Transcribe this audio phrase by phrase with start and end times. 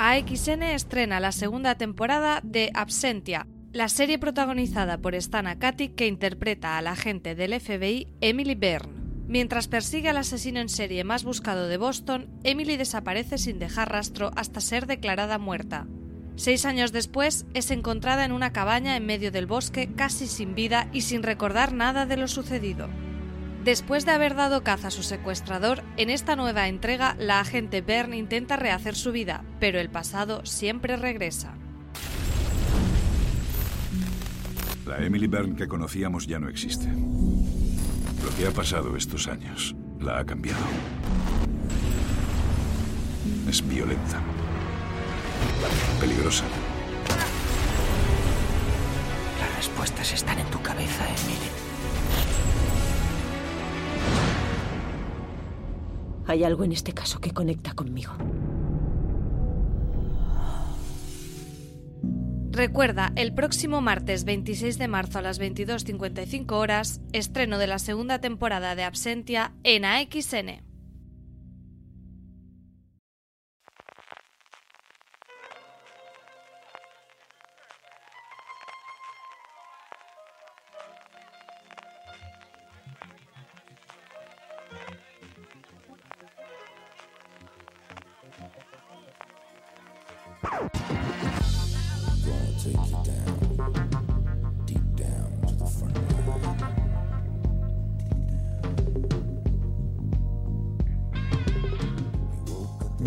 [0.00, 6.78] AXN estrena la segunda temporada de Absentia, la serie protagonizada por Stana Katic que interpreta
[6.78, 8.92] a la agente del FBI Emily Byrne.
[9.26, 14.30] Mientras persigue al asesino en serie más buscado de Boston, Emily desaparece sin dejar rastro
[14.36, 15.88] hasta ser declarada muerta.
[16.36, 20.88] Seis años después, es encontrada en una cabaña en medio del bosque, casi sin vida
[20.92, 22.88] y sin recordar nada de lo sucedido.
[23.64, 28.16] Después de haber dado caza a su secuestrador, en esta nueva entrega la agente Byrne
[28.16, 31.54] intenta rehacer su vida, pero el pasado siempre regresa.
[34.86, 36.86] La Emily Byrne que conocíamos ya no existe.
[36.88, 40.64] Lo que ha pasado estos años la ha cambiado.
[43.48, 44.20] Es violenta.
[46.00, 46.44] Peligrosa.
[49.40, 51.50] Las respuestas están en tu cabeza, Emily.
[56.28, 58.12] Hay algo en este caso que conecta conmigo.
[62.50, 68.20] Recuerda, el próximo martes 26 de marzo a las 22.55 horas, estreno de la segunda
[68.20, 70.67] temporada de Absentia en AXN.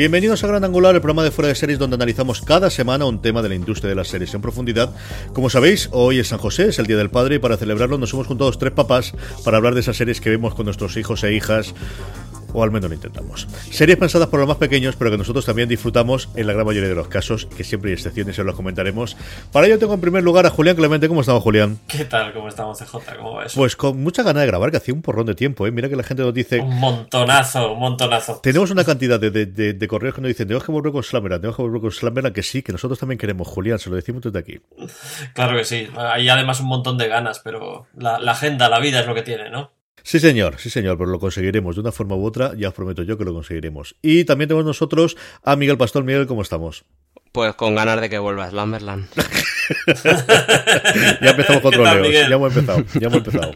[0.01, 3.21] Bienvenidos a Gran Angular, el programa de fuera de series donde analizamos cada semana un
[3.21, 4.95] tema de la industria de las series en profundidad.
[5.31, 8.11] Como sabéis, hoy es San José, es el Día del Padre y para celebrarlo nos
[8.11, 9.13] hemos juntado tres papás
[9.45, 11.75] para hablar de esas series que vemos con nuestros hijos e hijas
[12.53, 13.47] o al menos lo intentamos.
[13.69, 16.89] Series pensadas por los más pequeños, pero que nosotros también disfrutamos en la gran mayoría
[16.89, 19.17] de los casos, que siempre hay excepciones y os los comentaremos.
[19.51, 21.07] Para ello tengo en primer lugar a Julián Clemente.
[21.07, 21.79] ¿Cómo estamos, Julián?
[21.87, 22.33] ¿Qué tal?
[22.33, 23.17] ¿Cómo estamos, CJ?
[23.17, 23.59] ¿Cómo va eso?
[23.59, 25.71] Pues con mucha ganas de grabar, que hacía un porrón de tiempo, ¿eh?
[25.71, 26.59] Mira que la gente nos dice...
[26.59, 28.39] Un montonazo, un montonazo.
[28.41, 31.41] Tenemos una cantidad de, de, de, correos que nos dicen, tengo que volver con Slammerland,
[31.41, 34.21] tengo que volver con Slammerland, que sí, que nosotros también queremos, Julián, se lo decimos
[34.21, 34.59] desde aquí.
[35.33, 39.01] Claro que sí, hay además un montón de ganas, pero la, la agenda, la vida
[39.01, 39.71] es lo que tiene, ¿no?
[40.03, 43.03] Sí, señor, sí, señor, pero lo conseguiremos de una forma u otra, ya os prometo
[43.03, 43.95] yo que lo conseguiremos.
[44.01, 46.03] Y también tenemos nosotros a Miguel Pastor.
[46.03, 46.85] Miguel, ¿cómo estamos?
[47.31, 49.07] Pues con ganas de que vuelva Slamberland.
[51.21, 53.55] ya empezamos con troleos, ya hemos empezado, ya hemos empezado.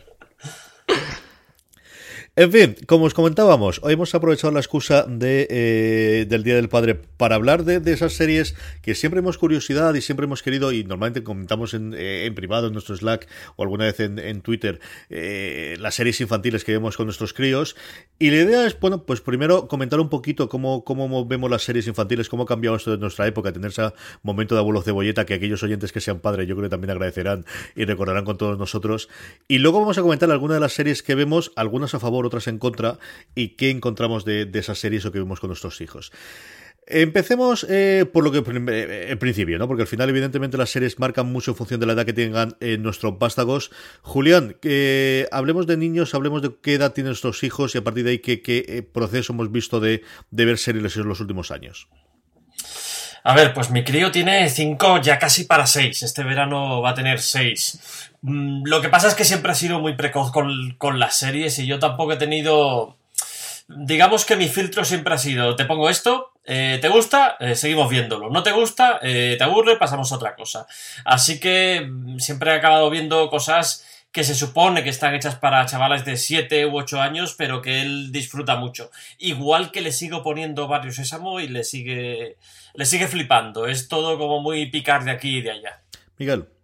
[2.37, 6.67] En fin, como os comentábamos, hoy hemos aprovechado la excusa de, eh, del Día del
[6.67, 10.83] Padre para hablar de, esas series que siempre hemos curiosidad y siempre hemos querido, y
[10.83, 14.81] normalmente comentamos en, eh, en privado, en nuestro Slack o alguna vez en, en Twitter,
[15.09, 17.77] eh, las series infantiles que vemos con nuestros críos.
[18.19, 21.87] Y la idea es, bueno, pues primero comentar un poquito cómo, cómo vemos las series
[21.87, 23.93] infantiles, cómo ha cambiado esto de nuestra época, tener ese
[24.23, 27.45] momento de abuelo cebolleta que aquellos oyentes que sean padres yo creo que también agradecerán
[27.77, 29.07] y recordarán con todos nosotros.
[29.47, 32.47] Y luego vamos a comentar algunas de las series que vemos, algunas a favor, otras
[32.47, 32.99] en contra,
[33.35, 36.11] y qué encontramos de, de esas series o que vemos con nuestros hijos.
[36.87, 39.67] Empecemos eh, por lo que eh, en principio, ¿no?
[39.67, 42.57] Porque al final, evidentemente, las series marcan mucho en función de la edad que tengan
[42.59, 43.71] eh, nuestros vástagos.
[44.03, 48.03] Julián, eh, hablemos de niños, hablemos de qué edad tienen nuestros hijos y a partir
[48.03, 51.87] de ahí qué, qué proceso hemos visto de, de ver series en los últimos años.
[53.23, 56.03] A ver, pues mi crío tiene cinco, ya casi para seis.
[56.03, 58.11] Este verano va a tener seis.
[58.27, 61.67] Mm, lo que pasa es que siempre ha sido muy precoz con, las series y
[61.67, 62.97] yo tampoco he tenido.
[63.67, 67.37] Digamos que mi filtro siempre ha sido: te pongo esto, eh, ¿Te gusta?
[67.39, 68.31] Eh, seguimos viéndolo.
[68.31, 68.99] ¿No te gusta?
[69.03, 69.77] Eh, ¿Te aburre?
[69.77, 70.65] Pasamos a otra cosa.
[71.03, 71.87] Así que
[72.17, 76.65] siempre he acabado viendo cosas que se supone que están hechas para chavales de 7
[76.65, 78.89] u 8 años, pero que él disfruta mucho.
[79.19, 82.37] Igual que le sigo poniendo Barrio Sésamo y le sigue,
[82.73, 83.67] le sigue flipando.
[83.67, 85.81] Es todo como muy picar de aquí y de allá.
[86.17, 86.54] Miguel.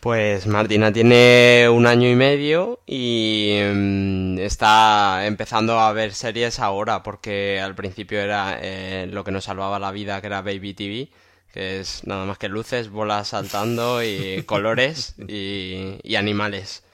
[0.00, 7.02] Pues Martina tiene un año y medio y mmm, está empezando a ver series ahora
[7.02, 11.08] porque al principio era eh, lo que nos salvaba la vida que era Baby TV,
[11.52, 16.84] que es nada más que luces, bolas saltando y colores y, y animales.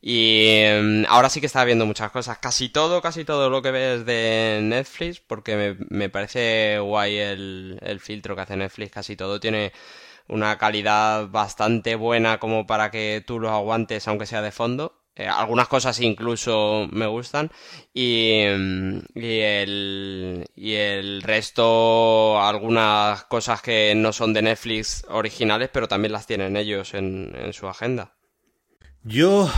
[0.00, 2.38] Y em, ahora sí que está viendo muchas cosas.
[2.38, 8.00] Casi todo, casi todo lo que ves de Netflix, porque me, parece guay el, el
[8.00, 8.92] filtro que hace Netflix.
[8.92, 9.72] Casi todo tiene
[10.28, 14.94] una calidad bastante buena como para que tú lo aguantes aunque sea de fondo.
[15.16, 17.50] Eh, algunas cosas incluso me gustan
[17.92, 18.42] y,
[19.14, 26.12] y, el, y el resto, algunas cosas que no son de Netflix originales, pero también
[26.12, 28.17] las tienen ellos en, en su agenda.
[29.08, 29.50] Yo,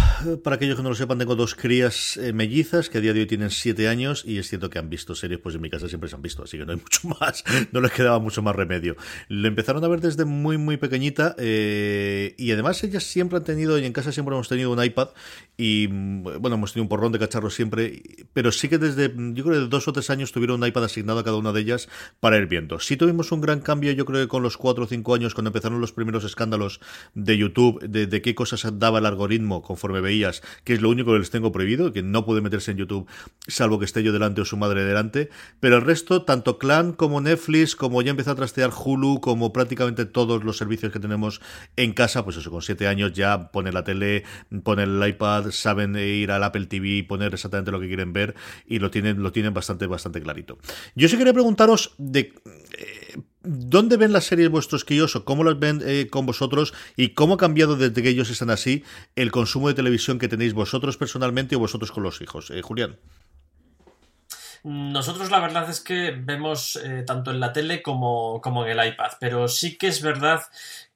[0.45, 3.21] para aquellos que no lo sepan, tengo dos crías eh, mellizas que a día de
[3.21, 5.89] hoy tienen siete años y es cierto que han visto series, pues en mi casa
[5.89, 7.43] siempre se han visto, así que no hay mucho más,
[7.73, 8.97] no les quedaba mucho más remedio.
[9.27, 13.77] Lo empezaron a ver desde muy, muy pequeñita eh, y además ellas siempre han tenido,
[13.77, 15.09] y en casa siempre hemos tenido un iPad
[15.57, 19.57] y bueno, hemos tenido un porrón de cacharros siempre, pero sí que desde, yo creo
[19.57, 21.89] que de dos o tres años tuvieron un iPad asignado a cada una de ellas
[22.21, 22.79] para ir viendo.
[22.79, 25.49] Sí tuvimos un gran cambio, yo creo que con los cuatro o cinco años, cuando
[25.49, 26.81] empezaron los primeros escándalos
[27.15, 31.19] de YouTube, de qué cosas daba el algoritmo conforme veías, que es lo único que
[31.19, 33.09] les tengo prohibido, que no puede meterse en YouTube
[33.47, 37.21] salvo que esté yo delante o su madre delante, pero el resto, tanto Clan como
[37.21, 41.41] Netflix, como ya empezó a trastear Hulu, como prácticamente todos los servicios que tenemos
[41.77, 44.25] en casa, pues eso, con siete años ya pone la tele,
[44.63, 48.35] pone el iPad, saben ir al Apple TV, poner exactamente lo que quieren ver
[48.67, 50.59] y lo tienen, lo tienen bastante, bastante clarito.
[50.95, 52.33] Yo sí quería preguntaros de
[53.43, 57.35] ¿Dónde ven las series vuestros críos o cómo las ven eh, con vosotros y cómo
[57.35, 58.85] ha cambiado desde que ellos están así
[59.17, 62.51] el consumo de televisión que tenéis vosotros personalmente o vosotros con los hijos?
[62.51, 62.99] Eh, Julián.
[64.63, 69.13] Nosotros la verdad es que vemos eh, tanto en la tele como, en el iPad,
[69.19, 70.43] pero sí que es verdad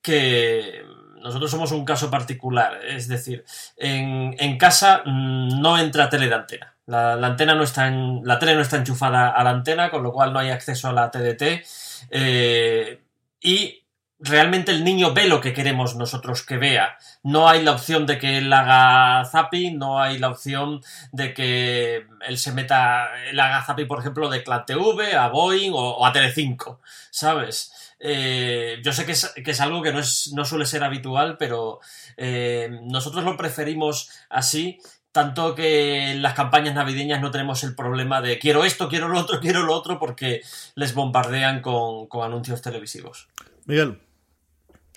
[0.02, 0.82] que
[1.22, 3.46] nosotros somos un caso particular, es decir,
[3.78, 6.74] en, en casa mm, no entra tele de antena.
[6.86, 10.12] La, antena no está en, la tele no está enchufada a la antena, con lo
[10.12, 11.64] cual no hay acceso a la TDT
[12.10, 13.00] eh,
[13.40, 13.84] y
[14.18, 16.96] realmente el niño ve lo que queremos nosotros que vea.
[17.22, 20.82] No hay la opción de que él haga zapping, no hay la opción
[21.12, 25.72] de que él se meta, él haga zapping, por ejemplo, de Clan TV, a Boeing
[25.74, 26.80] o, a Telecinco,
[27.10, 27.72] ¿sabes?
[27.98, 31.80] Eh, yo sé que es, algo que no, es, no suele ser habitual, pero
[32.16, 34.78] eh, nosotros lo preferimos así
[35.14, 39.20] tanto que en las campañas navideñas no tenemos el problema de quiero esto, quiero lo
[39.20, 40.42] otro, quiero lo otro, porque
[40.74, 43.28] les bombardean con, con anuncios televisivos.
[43.64, 44.00] Miguel.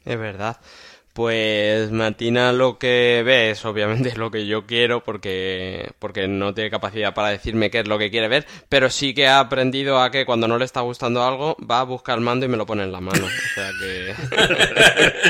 [0.04, 0.58] Es verdad.
[1.18, 6.70] Pues Martina lo que ve es obviamente lo que yo quiero porque, porque no tiene
[6.70, 10.12] capacidad para decirme qué es lo que quiere ver, pero sí que ha aprendido a
[10.12, 12.68] que cuando no le está gustando algo va a buscar el mando y me lo
[12.68, 13.26] pone en la mano.
[13.26, 14.14] O sea que...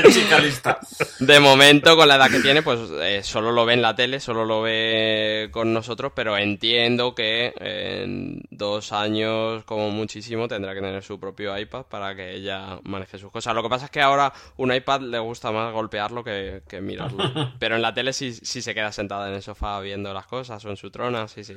[0.12, 0.78] Chica lista.
[1.20, 4.20] De momento, con la edad que tiene, pues eh, solo lo ve en la tele,
[4.20, 10.82] solo lo ve con nosotros, pero entiendo que en dos años como muchísimo tendrá que
[10.82, 13.54] tener su propio iPad para que ella maneje sus cosas.
[13.54, 17.24] Lo que pasa es que ahora un iPad le gusta más golpearlo que, que mirarlo.
[17.58, 20.64] Pero en la tele sí, sí se queda sentada en el sofá viendo las cosas
[20.64, 21.54] o en su trona, sí, sí.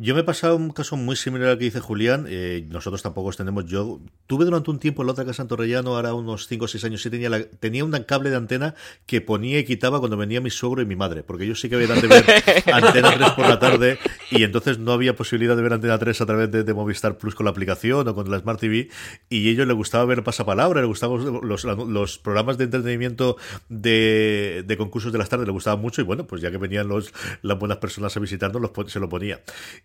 [0.00, 2.26] Yo me he pasado un caso muy similar al que dice Julián.
[2.28, 3.66] Eh, nosotros tampoco tenemos.
[3.66, 6.68] Yo tuve durante un tiempo en la otra casa en Torrellano, ahora unos 5 o
[6.68, 10.40] 6 años, sí tenía, tenía un cable de antena que ponía y quitaba cuando venía
[10.40, 11.24] mi suegro y mi madre.
[11.24, 12.24] Porque yo sí que había de ver
[12.72, 13.98] Antena 3 por la tarde
[14.30, 17.46] y entonces no había posibilidad de ver Antena 3 a través de, Movistar Plus con
[17.46, 18.90] la aplicación o con la Smart TV.
[19.28, 23.36] Y a ellos les gustaba ver pasapalabra, les gustaban los, los, programas de entretenimiento
[23.68, 26.02] de, de, concursos de las tardes, les gustaban mucho.
[26.02, 27.12] Y bueno, pues ya que venían los,
[27.42, 29.40] las buenas personas a visitarnos, los, se lo ponía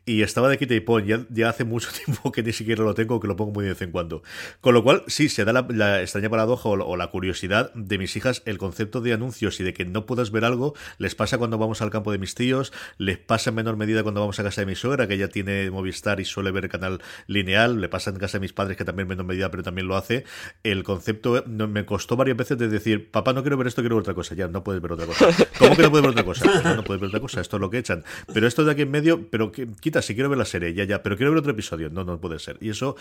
[0.05, 1.05] y estaba de quita y pon.
[1.05, 3.81] Ya, hace mucho tiempo que ni siquiera lo tengo, que lo pongo muy de vez
[3.81, 4.23] en cuando.
[4.61, 8.41] Con lo cual, sí, se da la, extraña paradoja o, la curiosidad de mis hijas,
[8.45, 11.81] el concepto de anuncios y de que no puedas ver algo, les pasa cuando vamos
[11.81, 14.67] al campo de mis tíos, les pasa en menor medida cuando vamos a casa de
[14.67, 18.17] mi suegra, que ella tiene Movistar y suele ver el canal lineal, le pasa en
[18.17, 20.25] casa de mis padres, que también en menor medida, pero también lo hace.
[20.63, 24.01] El concepto me costó varias veces de decir, papá, no quiero ver esto, quiero ver
[24.01, 24.35] otra cosa.
[24.35, 25.27] Ya, no puedes ver otra cosa.
[25.59, 26.61] ¿Cómo que no puedes ver otra cosa?
[26.63, 28.03] No, no puedes ver otra cosa, esto es lo que echan.
[28.33, 29.51] Pero esto de aquí en medio, pero
[29.93, 31.89] quita, si quiero ver la serie, ya, ya, pero quiero ver otro episodio.
[31.89, 32.57] No, no puede ser.
[32.59, 32.95] Y eso.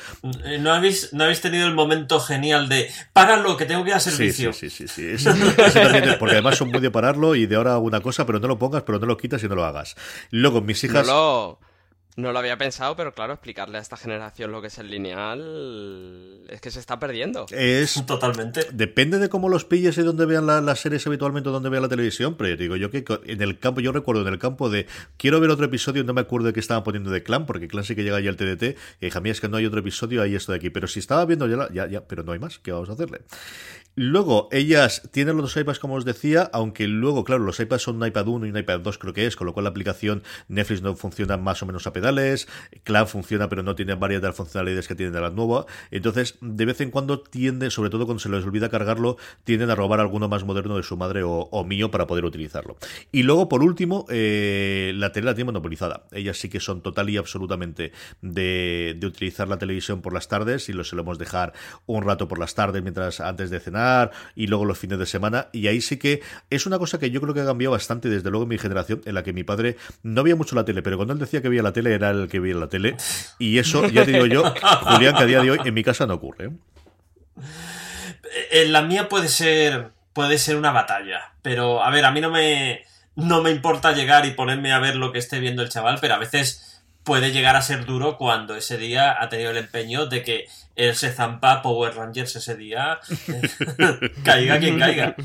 [0.44, 3.96] Eh, ¿No habéis, no habéis tenido el momento genial de páralo, que tengo que ir
[3.96, 4.52] a servicio?
[4.52, 5.18] Sí, sí, sí.
[5.18, 5.28] sí,
[6.18, 8.82] porque además son muy de pararlo y de ahora una cosa, pero no lo pongas,
[8.82, 9.96] pero no lo quitas y no lo hagas.
[10.30, 11.06] Luego, mis hijas.
[11.06, 11.58] No
[12.16, 16.60] lo había pensado, pero claro, explicarle a esta generación lo que es el lineal es
[16.60, 17.46] que se está perdiendo.
[17.50, 18.66] Es totalmente.
[18.72, 21.88] Depende de cómo los pilles y dónde vean las series habitualmente o dónde vean la
[21.88, 25.40] televisión, pero digo yo que en el campo, yo recuerdo en el campo de quiero
[25.40, 27.94] ver otro episodio, no me acuerdo de qué estaban poniendo de Clan, porque Clan sí
[27.94, 28.62] que llega ya al TDT,
[29.00, 31.24] y dije, es que no hay otro episodio, ahí esto de aquí, pero si estaba
[31.24, 33.22] viendo ya, ya, ya, pero no hay más, ¿qué vamos a hacerle?
[33.94, 37.96] Luego, ellas tienen los dos iPads, como os decía, aunque luego, claro, los iPads son
[37.96, 40.22] un iPad 1 y un iPad 2, creo que es, con lo cual la aplicación
[40.48, 42.48] Netflix no funciona más o menos a pedales,
[42.84, 46.38] Clan funciona pero no tiene varias de las funcionalidades que tiene de la nueva, entonces
[46.40, 50.00] de vez en cuando tiende, sobre todo cuando se les olvida cargarlo, tienden a robar
[50.00, 52.76] alguno más moderno de su madre o, mío para poder utilizarlo.
[53.12, 56.06] Y luego, por último, eh, la tele la tiene monopolizada.
[56.10, 60.72] Ellas sí que son total y absolutamente de, utilizar la televisión por las tardes y
[60.72, 61.52] lo solemos dejar
[61.86, 63.81] un rato por las tardes mientras antes de cenar
[64.34, 65.48] y luego los fines de semana.
[65.52, 68.30] Y ahí sí que es una cosa que yo creo que ha cambiado bastante desde
[68.30, 70.96] luego en mi generación, en la que mi padre no veía mucho la tele, pero
[70.96, 72.96] cuando él decía que veía la tele era el que veía la tele.
[73.38, 74.44] Y eso, ya te digo yo,
[74.82, 76.46] Julián, que a día de hoy en mi casa no ocurre.
[76.46, 76.50] ¿eh?
[78.50, 82.30] En la mía puede ser puede ser una batalla, pero a ver, a mí no
[82.30, 82.82] me
[83.14, 86.14] no me importa llegar y ponerme a ver lo que esté viendo el chaval, pero
[86.14, 86.71] a veces
[87.04, 90.94] puede llegar a ser duro cuando ese día ha tenido el empeño de que él
[90.94, 93.00] se zampa Power Rangers ese día,
[94.24, 95.16] caiga quien caiga.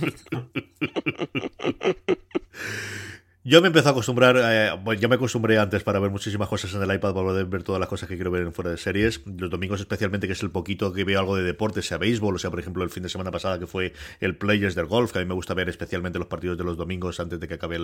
[3.50, 6.74] Yo me empecé a acostumbrar, eh, bueno, ya me acostumbré antes para ver muchísimas cosas
[6.74, 8.76] en el iPad para poder ver todas las cosas que quiero ver en fuera de
[8.76, 9.22] series.
[9.26, 12.40] Los domingos especialmente, que es el poquito que veo algo de deporte, sea béisbol, o
[12.40, 15.20] sea, por ejemplo, el fin de semana pasada que fue el Players del Golf, que
[15.20, 17.78] a mí me gusta ver especialmente los partidos de los domingos antes de que acabe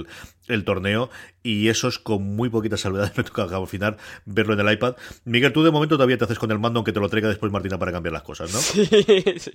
[0.49, 1.09] el, torneo.
[1.43, 4.97] Y eso es con muy poquitas salvedades me toca al final verlo en el iPad.
[5.23, 7.53] Miguel, tú de momento todavía te haces con el mando, aunque te lo traiga después
[7.53, 8.59] Martina para cambiar las cosas, ¿no?
[8.59, 8.85] Sí,
[9.37, 9.51] sí.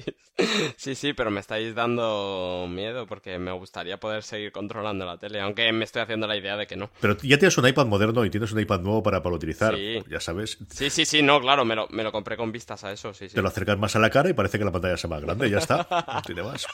[0.76, 5.42] Sí, sí, pero me estáis dando miedo porque me gustaría poder seguir controlando la tele,
[5.42, 6.90] aunque me estoy haciendo la idea de que no.
[7.00, 10.20] Pero ya tienes un iPad moderno y tienes un iPad nuevo para, para utilizar, ya
[10.20, 10.58] sabes.
[10.70, 13.28] Sí, sí, sí, no, claro, me lo, me lo compré con vistas a eso, sí,
[13.28, 13.34] sí.
[13.34, 15.50] Te lo acercas más a la cara y parece que la pantalla sea más grande,
[15.50, 16.66] ya está, no tiene más.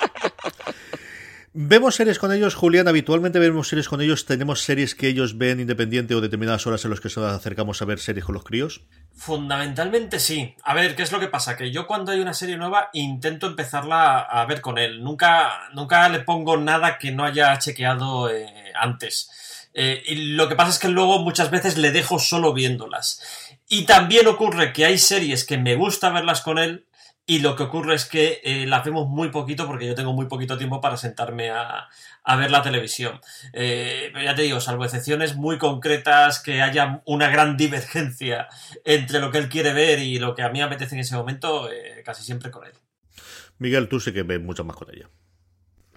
[1.57, 5.61] Vemos series con ellos, Julián, habitualmente vemos series con ellos, tenemos series que ellos ven
[5.61, 8.81] independiente o determinadas horas en las que nos acercamos a ver series con los críos.
[9.15, 10.57] Fundamentalmente sí.
[10.65, 11.57] A ver, ¿qué es lo que pasa?
[11.57, 15.05] Que yo cuando hay una serie nueva intento empezarla a ver con él.
[15.05, 19.31] Nunca, nunca le pongo nada que no haya chequeado eh, antes.
[19.75, 23.23] Eh, y lo que pasa es que luego muchas veces le dejo solo viéndolas.
[23.69, 26.85] Y también ocurre que hay series que me gusta verlas con él
[27.27, 30.27] y lo que ocurre es que eh, las vemos muy poquito porque yo tengo muy
[30.27, 31.89] poquito tiempo para sentarme a,
[32.37, 33.21] ver la televisión.
[33.53, 38.49] Eh, pero ya te digo, salvo excepciones muy concretas, que haya una gran divergencia
[38.85, 41.17] entre lo que él quiere ver y lo que a mí me apetece en ese
[41.17, 41.69] momento,
[42.05, 42.73] casi siempre con él.
[43.59, 45.09] Miguel, tú sí que ves mucho más con ella.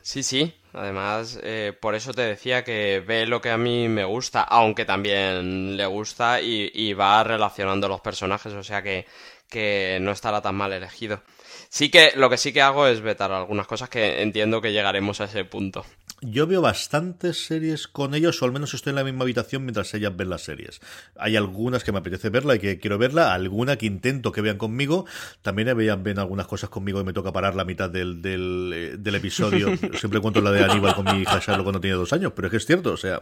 [0.01, 0.53] Sí, sí.
[0.71, 4.85] Además, eh, por eso te decía que ve lo que a mí me gusta, aunque
[4.85, 9.05] también le gusta y, va relacionando los personajes, o sea que,
[9.49, 11.21] que no estará tan mal elegido.
[11.69, 15.21] Sí que lo que sí que hago es vetar algunas cosas que entiendo que llegaremos
[15.21, 15.85] a ese punto.
[16.21, 19.93] Yo veo bastantes series con ellos, o al menos estoy en la misma habitación mientras
[19.93, 20.81] ellas ven las series.
[21.15, 24.57] Hay algunas que me apetece verla y que quiero verla, alguna que intento que vean
[24.57, 25.05] conmigo.
[25.43, 29.17] También vean, ven algunas cosas conmigo y me toca parar la mitad del, del, eh,
[29.17, 29.77] episodio.
[29.93, 32.51] Siempre cuento la de Aníbal con mi hija Charlo cuando tenía dos años, pero es
[32.51, 33.21] que es cierto, o sea.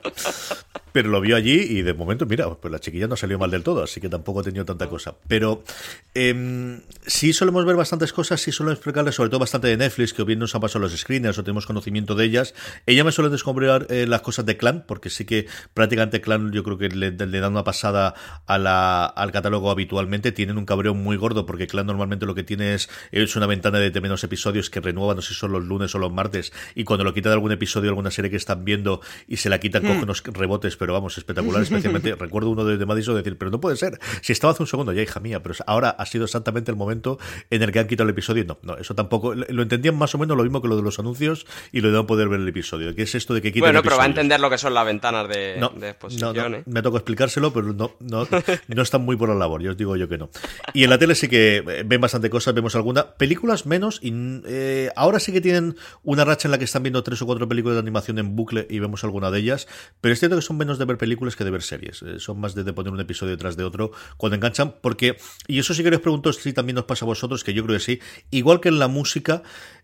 [0.93, 3.63] Pero lo vio allí y de momento, mira, pues la chiquilla no salió mal del
[3.63, 5.15] todo, así que tampoco he tenido tanta cosa.
[5.27, 5.65] Pero
[6.13, 10.21] eh, sí solemos ver bastantes cosas, sí solemos explicarles sobre todo bastante de Netflix, que
[10.21, 12.53] o bien nos han pasado los screeners o tenemos conocimiento de ellas.
[12.85, 16.63] Ella me suele descubrir eh, las cosas de Clan, porque sí que prácticamente Clan yo
[16.63, 18.13] creo que le, dan una pasada
[18.45, 20.31] a la, al catálogo habitualmente.
[20.31, 23.79] Tienen un cabreo muy gordo, porque Clan normalmente lo que tiene es, es una ventana
[23.79, 26.83] de menos episodios que renueva, no sé si son los lunes o los martes, y
[26.83, 29.83] cuando lo quitan de algún episodio, alguna serie que están viendo y se la quitan,
[29.83, 30.03] hmm.
[30.03, 33.77] unos rebotes pero vamos, espectacular, especialmente recuerdo uno de, de Madison decir, pero no puede
[33.77, 36.77] ser, si estaba hace un segundo ya, hija mía, pero ahora ha sido exactamente el
[36.77, 37.17] momento
[37.49, 40.17] en el que han quitado el episodio, no, no, eso tampoco, lo entendían más o
[40.17, 42.47] menos lo mismo que lo de los anuncios y lo de no poder ver el
[42.47, 44.73] episodio, que es esto de que quiten Bueno, pero va a entender lo que son
[44.73, 46.63] las ventanas de, no, exposición, no, ¿eh?
[46.65, 48.27] Me tocó explicárselo, pero no, no,
[48.67, 50.29] no están muy por la labor, yo os digo yo que no.
[50.73, 54.13] Y en la tele sí que eh, ven bastante cosas, vemos alguna, películas menos, y
[54.45, 57.47] eh, ahora sí que tienen una racha en la que están viendo tres o cuatro
[57.47, 59.67] películas de animación en bucle y vemos alguna de ellas,
[60.01, 62.01] pero es cierto que son menos de ver películas que de ver series.
[62.01, 65.17] Eh, son más de, poner un episodio detrás de otro cuando enganchan, porque,
[65.47, 67.77] y eso sí que les pregunto si también nos pasa a vosotros, que yo creo
[67.77, 67.99] que sí,
[68.31, 69.43] igual que en la música,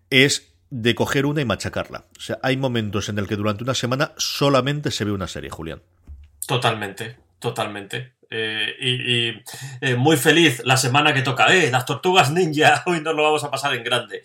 [0.10, 2.06] es de coger una y machacarla.
[2.18, 5.50] O sea, hay momentos en el que durante una semana solamente se ve una serie,
[5.52, 5.82] Julián.
[6.48, 8.14] Totalmente, totalmente.
[8.34, 13.14] Eh, y, eh, muy feliz la semana que toca, eh, las tortugas ninja, hoy nos
[13.14, 14.24] lo vamos a pasar en grande.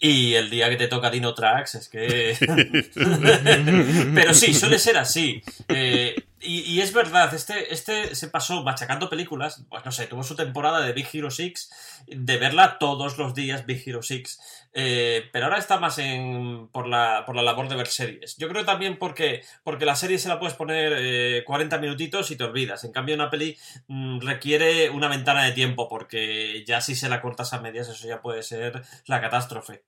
[0.00, 2.36] Y el día que te toca Dino Tracks es que...
[4.14, 5.42] Pero sí, suele ser así.
[5.68, 10.34] Eh, y, es verdad, este, este se pasó machacando películas, pues no sé, tuvo su
[10.34, 11.70] temporada de Big Hero 6,
[12.08, 14.40] de verla todos los días Big Hero 6,
[14.74, 18.36] eh, pero ahora está más en, por, la, por la labor de ver series.
[18.36, 22.36] Yo creo también porque, porque la serie se la puedes poner 40 eh, minutitos y
[22.36, 23.56] te olvidas, en cambio una peli
[23.88, 28.06] mm, requiere una ventana de tiempo, porque ya si se la cortas a medias eso
[28.06, 29.84] ya puede ser la catástrofe.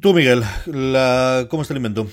[0.00, 1.46] Tú, Miguel, la...
[1.48, 2.06] ¿cómo está el invento?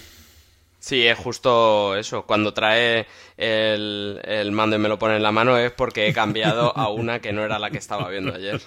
[0.87, 2.25] Sí, es justo eso.
[2.25, 6.71] Cuando trae el, mando y me lo pone en la mano es porque he cambiado
[6.77, 8.61] a una que no era la que estaba viendo ayer.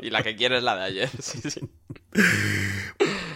[0.00, 1.10] Y la que quiere es la de ayer.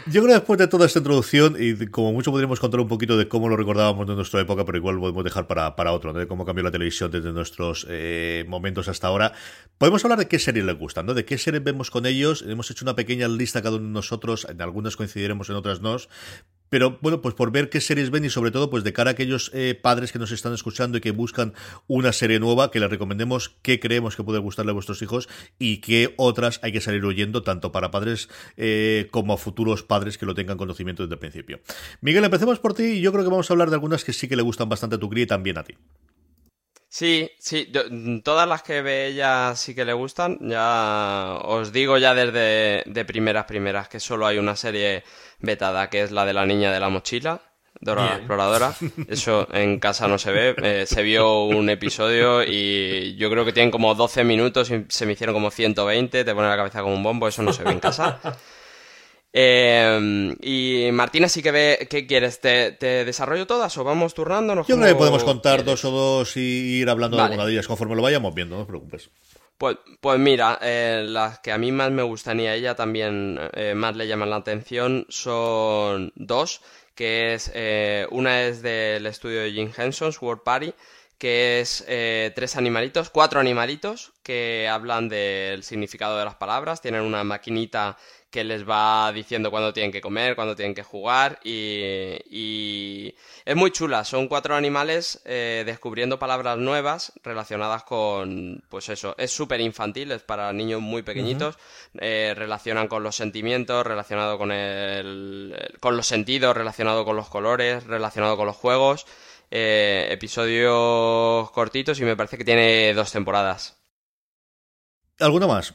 [0.06, 3.16] Yo creo que después de toda esta introducción, y como mucho podríamos contar un poquito
[3.16, 6.28] de cómo lo recordábamos de nuestra época, pero igual podemos dejar para, para otro, de
[6.28, 9.32] cómo cambió la televisión desde nuestros eh, momentos hasta ahora,
[9.78, 11.14] podemos hablar de qué series les gustan, ¿no?
[11.14, 12.44] de qué series vemos con ellos.
[12.46, 15.96] Hemos hecho una pequeña lista cada uno de nosotros, en algunas coincidiremos, en otras no,
[16.70, 19.12] pero bueno, pues por ver qué series ven y sobre todo pues de cara a
[19.12, 21.54] aquellos eh, padres que nos están escuchando y que buscan
[21.86, 25.78] una serie nueva, que les recomendemos qué creemos que puede gustarle a vuestros hijos y
[25.78, 30.26] qué otras hay que salir oyendo, tanto para padres eh, como a futuros padres que
[30.26, 31.60] lo tengan conocimiento desde el principio.
[32.00, 34.28] Miguel, empecemos por ti y yo creo que vamos a hablar de algunas que sí
[34.28, 35.74] que le gustan bastante a tu cría y también a ti.
[36.90, 37.70] Sí, sí,
[38.24, 40.38] todas las que ve ella sí que le gustan.
[40.40, 45.04] Ya os digo ya desde de primeras primeras que solo hay una serie
[45.38, 47.42] vetada que es la de la niña de la mochila,
[47.80, 48.74] Dora la Exploradora.
[49.08, 50.54] Eso en casa no se ve.
[50.62, 55.06] Eh, se vio un episodio y yo creo que tienen como 12 minutos y se
[55.06, 56.24] me hicieron como 120.
[56.24, 57.28] Te pone la cabeza como un bombo.
[57.28, 58.18] Eso no se ve en casa.
[59.32, 62.40] Eh, y Martina sí que ve, ¿qué quieres?
[62.40, 64.66] ¿Te, desarrollo todas o vamos turnándonos?
[64.66, 67.66] Yo creo que podemos contar dos o dos y ir hablando de alguna de ellas
[67.66, 69.10] conforme lo vayamos viendo, no te preocupes.
[69.58, 73.38] Pues, pues mira, eh, las que a mí más me gustan y a ella también
[73.54, 76.60] eh, más le llaman la atención son dos,
[76.94, 80.72] que es eh, una es del estudio de Jim Henson's World Party,
[81.18, 87.24] que es tres animalitos, cuatro animalitos que hablan del significado de las palabras, tienen una
[87.24, 87.96] maquinita
[88.30, 93.70] que les va diciendo cuándo tienen que comer, cuándo tienen que jugar y, es muy
[93.70, 94.04] chula.
[94.04, 100.22] Son cuatro animales eh, descubriendo palabras nuevas relacionadas con, pues eso, es súper infantil, es
[100.22, 101.56] para niños muy pequeñitos,
[101.98, 107.84] eh, relacionan con los sentimientos, relacionado con el, con los sentidos, relacionado con los colores,
[107.84, 109.06] relacionado con los juegos.
[109.50, 113.78] Eh, episodios cortitos y me parece que tiene dos temporadas.
[115.18, 115.74] ¿Alguna más?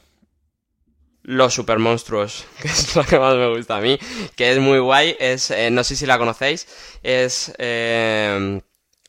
[1.24, 3.98] Los supermonstruos, que es lo que más me gusta a mí,
[4.36, 6.68] que es muy guay, es, eh, no sé si la conocéis,
[7.02, 8.62] es eh,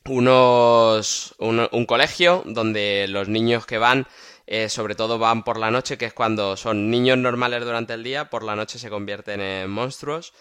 [0.07, 4.07] unos, un, colegio donde los niños que van,
[4.47, 8.05] eh, sobre todo van por la noche, que es cuando son niños normales durante el
[8.05, 10.33] día, por la noche se convierten en monstruos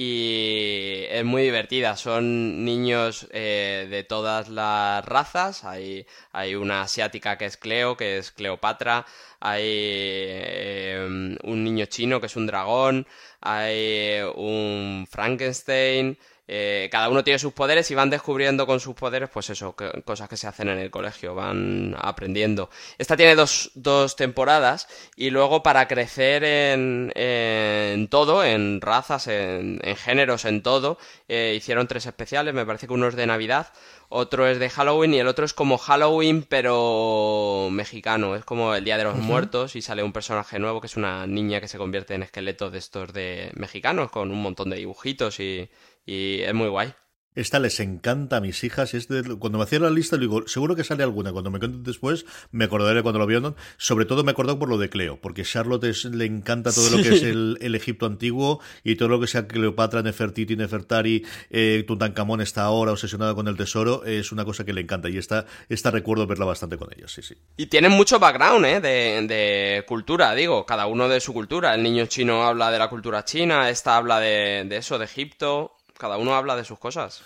[0.00, 1.96] y es muy divertida.
[1.96, 5.64] Son niños eh, de todas las razas.
[5.64, 9.06] Hay, hay una asiática que es Cleo, que es Cleopatra.
[9.40, 13.08] Hay eh, un niño chino que es un dragón.
[13.40, 16.16] Hay un Frankenstein.
[16.50, 20.28] Eh, cada uno tiene sus poderes y van descubriendo con sus poderes, pues eso, cosas
[20.30, 22.70] que se hacen en el colegio, van aprendiendo.
[22.96, 29.78] Esta tiene dos, dos temporadas y luego para crecer en, en todo, en razas, en,
[29.96, 33.68] géneros, en todo, eh, hicieron tres especiales, me parece que uno es de Navidad,
[34.08, 38.84] otro es de Halloween y el otro es como Halloween pero mexicano, es como el
[38.84, 41.78] Día de los Muertos y sale un personaje nuevo que es una niña que se
[41.78, 45.70] convierte en esqueleto de estos de mexicanos con un montón de dibujitos y,
[46.06, 46.92] y es muy guay.
[47.38, 48.94] Esta les encanta a mis hijas.
[48.94, 49.06] Es
[49.38, 51.30] cuando me hacía la lista, digo, seguro que sale alguna.
[51.30, 53.54] Cuando me cuenten después, me acordaré cuando lo vieron.
[53.76, 57.10] Sobre todo me acordó por lo de Cleo, porque Charlotte le encanta todo lo que
[57.10, 62.64] es el, Egipto antiguo y todo lo que sea Cleopatra, Nefertiti, Nefertari, eh, Tutankamón está
[62.64, 64.04] ahora obsesionada con el tesoro.
[64.04, 67.22] Es una cosa que le encanta y esta, esta recuerdo verla bastante con ellos, sí,
[67.22, 67.36] sí.
[67.56, 68.80] Y tienen mucho background, ¿eh?
[68.80, 71.76] De, de, cultura, digo, cada uno de su cultura.
[71.76, 75.77] El niño chino habla de la cultura china, esta habla de, de eso, de Egipto
[75.98, 77.22] cada uno habla de sus cosas.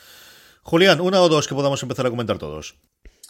[0.63, 2.77] Julián, una o dos que podamos empezar a comentar todos.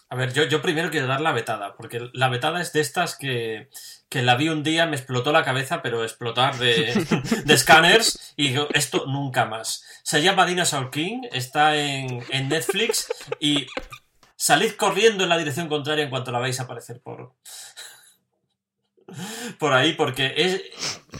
[0.08, 3.16] A ver, yo, yo primero quiero dar la vetada, porque la vetada es de estas
[3.16, 3.70] que,
[4.10, 6.92] la vi un día, me explotó la cabeza, pero explotar de,
[7.46, 9.82] de scanners, y digo, esto nunca más.
[10.02, 13.66] Se llama Dinosaur King, está en, en Netflix, y
[14.36, 17.32] salid corriendo en la dirección contraria en cuanto la veis aparecer por,
[19.58, 20.62] por ahí, porque es.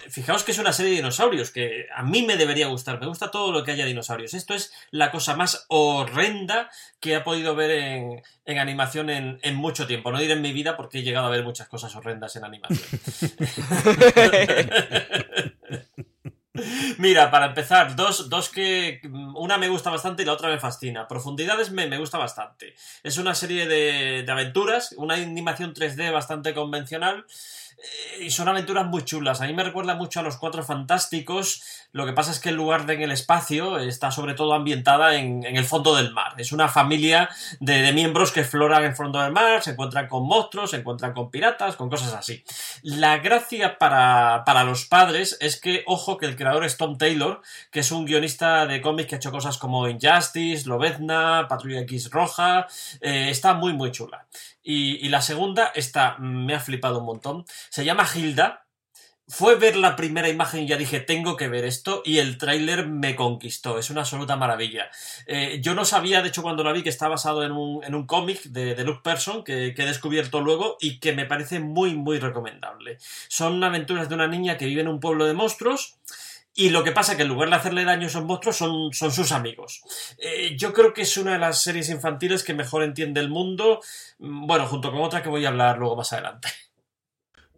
[0.08, 3.00] Fijaos que es una serie de dinosaurios que a mí me debería gustar.
[3.00, 4.34] Me gusta todo lo que haya dinosaurios.
[4.34, 9.86] Esto es la cosa más horrenda que he podido ver en, en animación en, mucho
[9.86, 10.10] tiempo.
[10.10, 12.78] No diré en mi vida porque he llegado a ver muchas cosas horrendas en animación.
[16.98, 19.00] Mira, para empezar, dos, dos que.
[19.34, 21.08] Una me gusta bastante y la otra me fascina.
[21.08, 22.74] Profundidades me, me gusta bastante.
[23.02, 27.24] Es una serie de, de aventuras, una animación 3D bastante convencional
[28.20, 29.40] y son aventuras muy chulas.
[29.40, 31.62] A mí me recuerda mucho a los Cuatro Fantásticos.
[31.92, 35.16] Lo que pasa es que en lugar de en el espacio, está sobre todo ambientada
[35.16, 36.34] en, el fondo del mar.
[36.38, 37.28] Es una familia
[37.60, 41.30] de, miembros que exploran el fondo del mar, se encuentran con monstruos, se encuentran con
[41.30, 42.44] piratas, con cosas así.
[42.82, 47.80] La gracia para, los padres es que, ojo, que el creador es Tom Taylor, que
[47.80, 52.66] es un guionista de cómics que ha hecho cosas como Injustice, Lobezna, Patrulla X Roja.
[53.00, 54.26] Eh, está muy, muy chula.
[54.62, 57.44] Y, la segunda, esta me ha flipado un montón.
[57.70, 58.66] Se llama Hilda.
[59.28, 62.88] Fue ver la primera imagen y ya dije, tengo que ver esto, y el tráiler
[62.88, 64.90] me conquistó, es una absoluta maravilla.
[65.26, 68.42] Eh, yo no sabía, de hecho, cuando la vi, que está basado en un, cómic
[68.42, 72.18] de, de, Luke Person, que, que, he descubierto luego, y que me parece muy, muy
[72.18, 72.98] recomendable.
[73.28, 75.96] Son aventuras de una niña que vive en un pueblo de monstruos,
[76.54, 78.92] y lo que pasa es que en lugar de hacerle daño a esos monstruos son,
[78.92, 79.82] son sus amigos.
[80.18, 83.80] Eh, yo creo que es una de las series infantiles que mejor entiende el mundo,
[84.18, 86.48] mm, bueno, junto con otra que voy a hablar luego más adelante.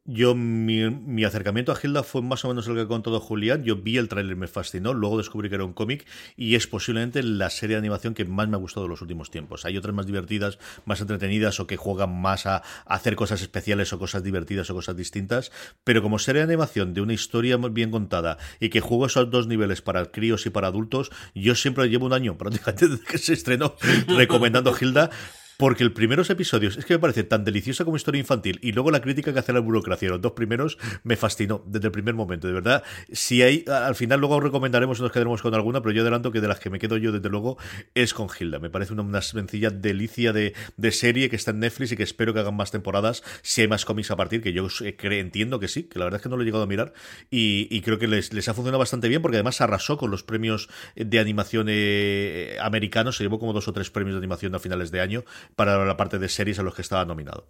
[0.06, 3.64] Yo, mi, acercamiento a Hilda fue más o menos el que ha contado Julián.
[3.64, 7.22] Yo vi el tráiler, me fascinó, luego descubrí que era un cómic y es posiblemente
[7.22, 9.64] la serie de animación que más me ha gustado en los últimos tiempos.
[9.64, 13.98] Hay otras más divertidas, más entretenidas o que juegan más a, hacer cosas especiales o
[13.98, 15.50] cosas divertidas o cosas distintas,
[15.84, 19.46] pero como serie de animación de una historia bien contada y que juego esos dos
[19.46, 23.32] niveles para críos y para adultos, yo siempre llevo un año prácticamente desde que se
[23.32, 23.74] estrenó
[24.08, 25.08] recomendando Hilda
[25.56, 28.90] porque el primeros episodios es que me parece tan deliciosa como historia infantil y luego
[28.90, 32.46] la crítica que hace la burocracia, los dos primeros, me fascinó desde el primer momento,
[32.46, 32.82] de verdad.
[33.12, 36.48] Si hay, al final luego recomendaremos nos quedaremos con alguna, pero yo adelanto que de
[36.48, 37.58] las que me quedo yo, desde luego,
[37.94, 38.58] es con Hilda.
[38.58, 40.54] Me parece una, sencilla delicia de,
[40.90, 43.84] serie que está en Netflix y que espero que hagan más temporadas, si hay más
[43.84, 44.68] cómics a partir, que yo
[45.02, 46.92] entiendo que sí, que la verdad es que no lo he llegado a mirar
[47.30, 51.18] y, creo que les, ha funcionado bastante bien porque además arrasó con los premios de
[51.18, 55.00] animación eh, americanos, se llevó como dos o tres premios de animación a finales de
[55.00, 55.24] año
[55.56, 57.48] para la parte de series a los que estaba nominado.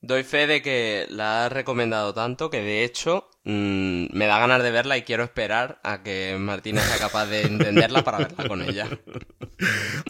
[0.00, 4.62] Doy fe de que la has recomendado tanto que de hecho Mm, me da ganas
[4.62, 8.62] de verla y quiero esperar a que Martina sea capaz de entenderla para verla con
[8.62, 8.88] ella.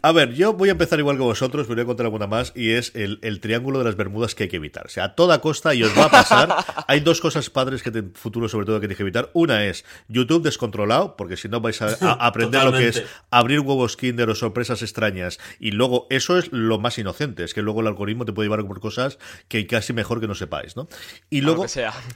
[0.02, 2.52] A ver, yo voy a empezar igual que vosotros, pero voy a contar alguna más,
[2.54, 4.86] y es el, triángulo de las Bermudas que hay que evitar.
[4.86, 6.54] O sea, a toda costa, y os va a pasar,
[6.88, 9.30] hay dos cosas padres que en futuro sobre todo que hay que evitar.
[9.32, 11.88] Una es YouTube descontrolado, porque si no vais a,
[12.20, 16.78] aprender lo que es abrir huevos Kinder o sorpresas extrañas, y luego eso es lo
[16.78, 19.18] más inocente, es que luego el algoritmo te puede llevar por cosas
[19.48, 20.88] que casi mejor que no sepáis, ¿no?
[21.30, 21.66] Y luego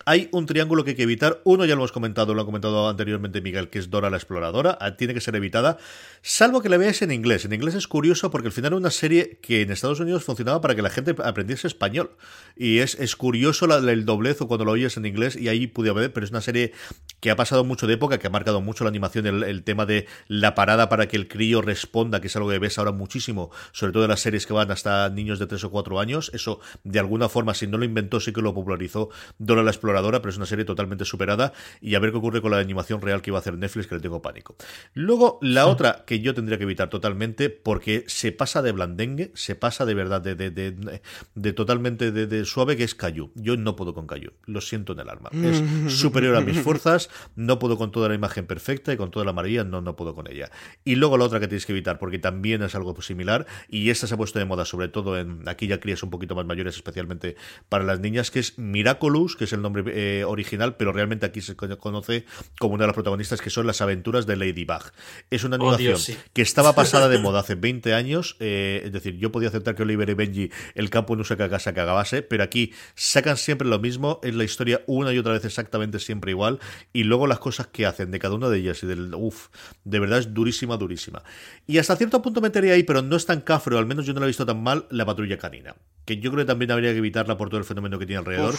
[0.04, 1.40] hay un triángulo que hay que evitar.
[1.44, 4.78] Uno ya lo hemos comentado, lo ha comentado anteriormente Miguel, que es Dora la Exploradora.
[4.80, 5.78] Ah, tiene que ser evitada,
[6.22, 7.44] salvo que la veáis en inglés.
[7.44, 10.60] En inglés es curioso porque al final era una serie que en Estados Unidos funcionaba
[10.60, 12.10] para que la gente aprendiese español.
[12.56, 15.92] Y es, es curioso el doblez o cuando lo oyes en inglés y ahí pude
[15.92, 16.72] ver, pero es una serie
[17.20, 20.06] que ha pasado mucho de época, que ha marcado mucho la animación, el, tema de
[20.28, 23.92] la parada para que el crío responda, que es algo que ves ahora muchísimo, sobre
[23.92, 26.30] todo en las series que van hasta niños de 3 o 4 años.
[26.32, 30.20] Eso, de alguna forma, si no lo inventó, sí que lo popularizó Dora la Exploradora,
[30.20, 33.22] pero es una serie totalmente superada y a ver qué ocurre con la animación real
[33.22, 34.56] que iba a hacer Netflix, que le tengo pánico.
[34.94, 39.54] Luego, la otra que yo tendría que evitar totalmente, porque se pasa de blandengue, se
[39.54, 43.32] pasa de verdad de, de, totalmente de, suave, que es Cayu.
[43.34, 45.30] Yo no puedo con Cayu, lo siento en el alma.
[45.32, 45.62] Es
[45.98, 49.32] superior a mis fuerzas, no puedo con toda la imagen perfecta y con toda la
[49.32, 50.50] maravilla, no, no puedo con ella.
[50.84, 54.06] Y luego la otra que tienes que evitar, porque también es algo similar, y esta
[54.06, 56.76] se ha puesto de moda, sobre todo en aquí ya crías un poquito más mayores,
[56.76, 57.36] especialmente
[57.68, 61.40] para las niñas, que es Miraculous, que es el nombre eh, original, pero realmente aquí
[61.40, 62.24] se conoce
[62.58, 64.82] como una de las protagonistas, que son las aventuras de Ladybug.
[65.30, 65.98] Es una oh, animación
[66.32, 69.82] que estaba pasada de moda hace 20 años, eh, es decir, yo podía aceptar que
[69.82, 74.20] Oliver y Benji el campo no se cagase, cagabase, pero aquí sacan siempre lo mismo,
[74.22, 76.60] es la historia una y otra vez exactamente siempre igual,
[76.92, 79.48] y luego las cosas que hacen de cada una de ellas y del uff,
[79.84, 81.22] de verdad es durísima, durísima.
[81.66, 84.20] Y hasta cierto punto metería ahí, pero no es tan cafre, al menos yo no
[84.20, 86.98] la he visto tan mal, la patrulla canina, que yo creo que también habría que
[86.98, 88.54] evitarla por todo el fenómeno que tiene alrededor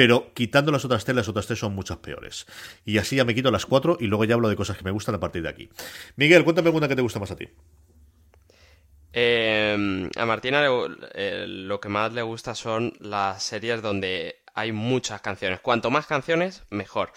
[0.00, 2.46] pero quitando las otras tres, las otras tres son muchas peores.
[2.86, 4.90] Y así ya me quito las cuatro y luego ya hablo de cosas que me
[4.90, 5.68] gustan a partir de aquí.
[6.16, 7.50] Miguel, cuéntame una que te gusta más a ti.
[9.12, 10.64] Em, a Martina
[11.12, 15.60] eh, lo que más le gusta son las series donde hay muchas canciones.
[15.60, 17.12] Cuanto más canciones, mejor.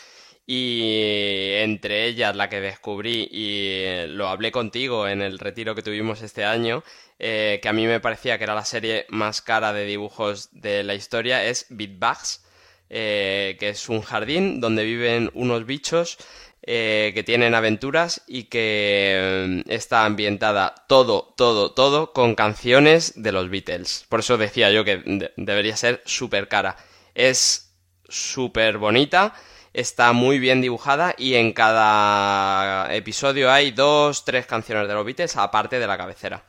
[0.45, 6.21] Y entre ellas la que descubrí y lo hablé contigo en el retiro que tuvimos
[6.21, 6.83] este año,
[7.17, 10.83] eh, que a mí me parecía que era la serie más cara de dibujos de
[10.83, 12.43] la historia, es Beatbugs
[12.89, 16.17] eh, que es un jardín donde viven unos bichos
[16.65, 23.33] eh, que tienen aventuras y que mm, está ambientada todo, todo, todo con canciones de
[23.33, 24.05] los Beatles.
[24.07, 26.77] Por eso decía yo que debería ser súper cara.
[27.15, 27.75] Es
[28.07, 29.33] súper bonita,
[29.73, 35.35] está muy bien dibujada y en cada episodio hay dos, tres canciones de los Beatles
[35.35, 36.45] aparte de la cabecera.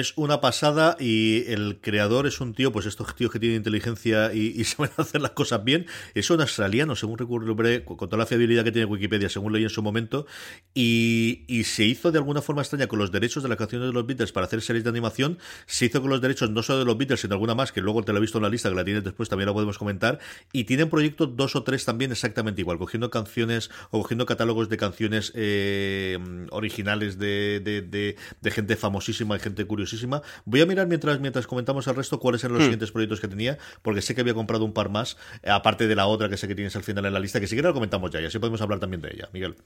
[0.00, 4.32] Es una pasada y el creador es un tío, pues estos tíos que tienen inteligencia
[4.34, 5.86] y, saben hacer las cosas bien.
[6.14, 7.54] Es un australiano, según recuerdo,
[7.84, 10.26] con toda la fiabilidad que tiene Wikipedia, según leí en su momento,
[10.74, 13.92] y, y, se hizo de alguna forma extraña con los derechos de las canciones de
[13.92, 15.38] los Beatles para hacer series de animación.
[15.66, 18.02] Se hizo con los derechos no solo de los Beatles, sino alguna más, que luego
[18.02, 20.18] te la he visto en la lista, que la tienes después, también la podemos comentar.
[20.52, 24.76] Y tienen proyectos dos o tres también exactamente igual, cogiendo canciones o cogiendo catálogos de
[24.76, 26.18] canciones eh,
[26.50, 30.22] originales de, de, de, gente famosísima y gente curiosísima.
[30.44, 32.64] Voy a mirar mientras, mientras comentamos el resto cuáles eran los hmm.
[32.64, 35.94] siguientes proyectos que tenía, porque sé que había comprado un par más, eh, aparte de
[35.94, 37.74] la otra que sé que tienes al final en la lista, que si quieres lo
[37.74, 39.28] comentamos ya, y así podemos hablar también de ella.
[39.32, 39.56] Miguel.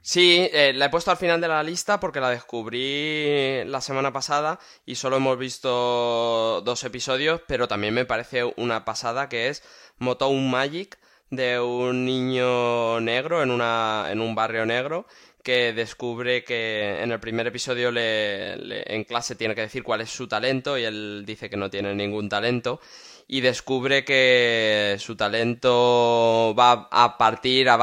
[0.00, 4.12] Sí, eh, la he puesto al final de la lista porque la descubrí la semana
[4.12, 9.64] pasada y solo hemos visto dos episodios, pero también me parece una pasada que es
[9.98, 10.96] Motown Magic
[11.30, 15.06] de un niño negro en, una, en un barrio negro
[15.46, 20.10] que descubre que en el primer episodio le, en clase tiene que decir cuál es
[20.10, 22.80] su talento y él dice que no tiene ningún talento
[23.28, 27.76] y descubre que su talento va a partir a,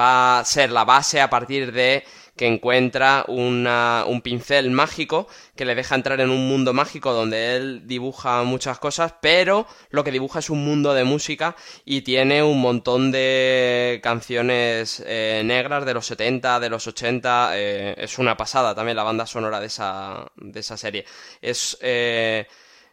[0.00, 2.02] va a ser la base a partir de
[2.40, 7.82] que encuentra un pincel mágico que le deja entrar en un mundo mágico donde él
[7.86, 12.58] dibuja muchas cosas, pero lo que dibuja es un mundo de música y tiene un
[12.62, 17.50] montón de canciones eh, negras de los 70, de los 80.
[17.58, 21.04] Eh, es una pasada también la banda sonora de esa, de esa serie.
[21.42, 21.76] Es.
[21.82, 22.46] Eh,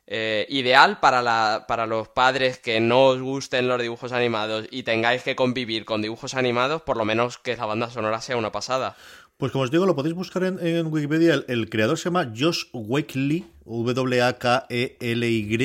[0.10, 4.84] eh, ideal para, la, para los padres que no os gusten los dibujos animados y
[4.84, 8.54] tengáis que convivir con dibujos animados, por lo menos que la banda sonora sea una
[8.54, 8.96] pasada.
[9.38, 11.44] Pues como os digo, lo podéis buscar en, Wikipedia.
[11.48, 15.58] El, creador se llama Josh Wakely, W-A-K-E-L-Y,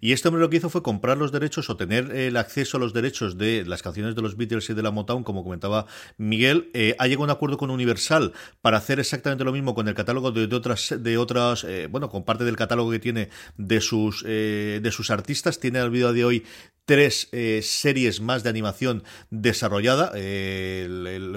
[0.00, 2.80] y este hombre lo que hizo fue comprar los derechos o tener el acceso a
[2.80, 6.70] los derechos de las canciones de los Beatles y de la Motown, como comentaba Miguel.
[6.74, 9.94] Eh, ha llegado a un acuerdo con Universal para hacer exactamente lo mismo con el
[9.94, 14.24] catálogo de, otras, de otras eh, bueno, con parte del catálogo que tiene de sus,
[14.26, 15.60] eh, de sus artistas.
[15.60, 16.44] Tiene al día de hoy
[16.84, 17.28] tres
[17.62, 20.12] series más de animación desarrollada,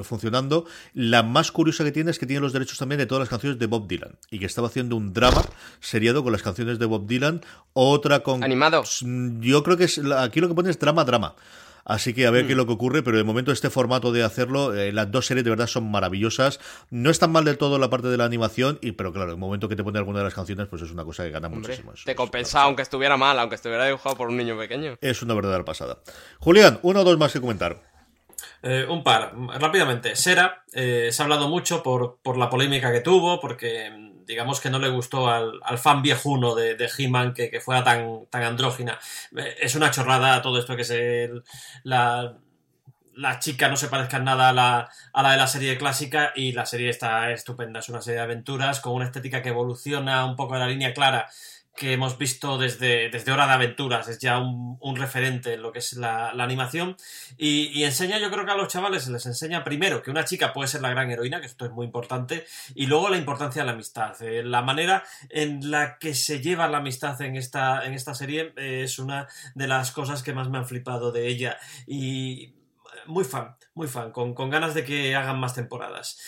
[0.04, 0.66] funcionando.
[0.94, 3.58] La más curiosa que tiene es que tiene los derechos también de todas las canciones
[3.58, 5.44] de Bob Dylan y que estaba haciendo un drama
[6.24, 7.42] con las canciones de Bob Dylan,
[7.74, 8.44] otra con...
[8.44, 9.04] Animados.
[9.40, 11.36] Yo creo que es, aquí lo que pone es drama, drama.
[11.86, 12.60] Así que a ver qué es mm.
[12.60, 15.50] lo que ocurre, pero de momento este formato de hacerlo, eh, las dos series de
[15.50, 16.60] verdad son maravillosas.
[16.92, 19.68] No están mal del todo la parte de la animación, y pero claro, el momento
[19.68, 21.94] que te pone alguna de las canciones, pues es una cosa que gana muchísimo.
[22.06, 24.98] Te compensa, aunque estuviera mal, aunque estuviera dibujado por un niño pequeño.
[25.02, 25.98] Es una verdadera pasada.
[26.40, 27.82] Julián, uno o dos más que comentar.
[28.62, 30.16] Eh, un par, rápidamente.
[30.16, 34.70] Sera, eh, se ha hablado mucho por, por, la polémica que tuvo, porque digamos que
[34.70, 39.00] no le gustó al, fan viejuno de, de He-Man que, fuera tan, tan andrógina.
[39.36, 41.32] Eh, es una chorrada todo esto que se.
[41.84, 42.38] La,
[43.16, 46.52] la chica no se parezca nada a la, a la de la serie clásica y
[46.52, 47.80] la serie está estupenda.
[47.80, 50.94] Es una serie de aventuras con una estética que evoluciona un poco de la línea
[50.94, 51.28] clara
[51.76, 55.80] que hemos visto desde, desde Hora de Aventuras, es ya un, referente en lo que
[55.80, 56.98] es la, animación,
[57.38, 60.68] y, enseña, yo creo que a los chavales les enseña primero que una chica puede
[60.68, 63.74] ser la gran heroína, que esto es muy importante, y luego la importancia de la
[63.74, 64.22] amistad.
[64.22, 68.54] Eh, la manera en la que se lleva la amistad en esta, en esta serie
[68.58, 72.56] eh, es una de las cosas que más me han flipado de ella, y
[73.06, 76.20] muy fan, muy fan, con, con ganas de que hagan más temporadas.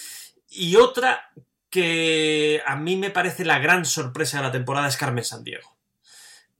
[0.50, 1.32] Y otra
[1.72, 5.78] que a mí me parece la gran sorpresa de la temporada es Carmen Sandiego.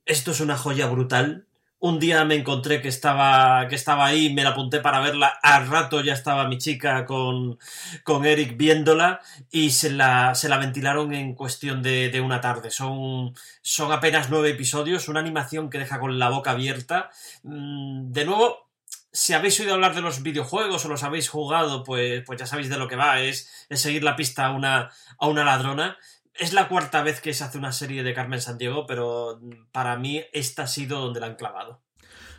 [0.06, 1.46] Esto es una joya brutal.
[1.78, 5.28] Un día me encontré que estaba, que estaba ahí, me la apunté para verla.
[5.42, 7.58] Al rato ya estaba mi chica con,
[8.04, 9.20] con Eric viéndola
[9.50, 12.70] y se la, se la ventilaron en cuestión de, de, una tarde.
[12.70, 17.10] Son, son apenas nueve episodios, una animación que deja con la boca abierta.
[17.42, 18.71] Mm, de nuevo,
[19.12, 22.70] si habéis oído hablar de los videojuegos o los habéis jugado, pues, pues ya sabéis
[22.70, 25.98] de lo que va, es, es seguir la pista a una, a una ladrona.
[26.34, 29.38] Es la cuarta vez que se hace una serie de Carmen Sandiego, pero
[29.70, 31.82] para mí esta ha sido donde la han clavado.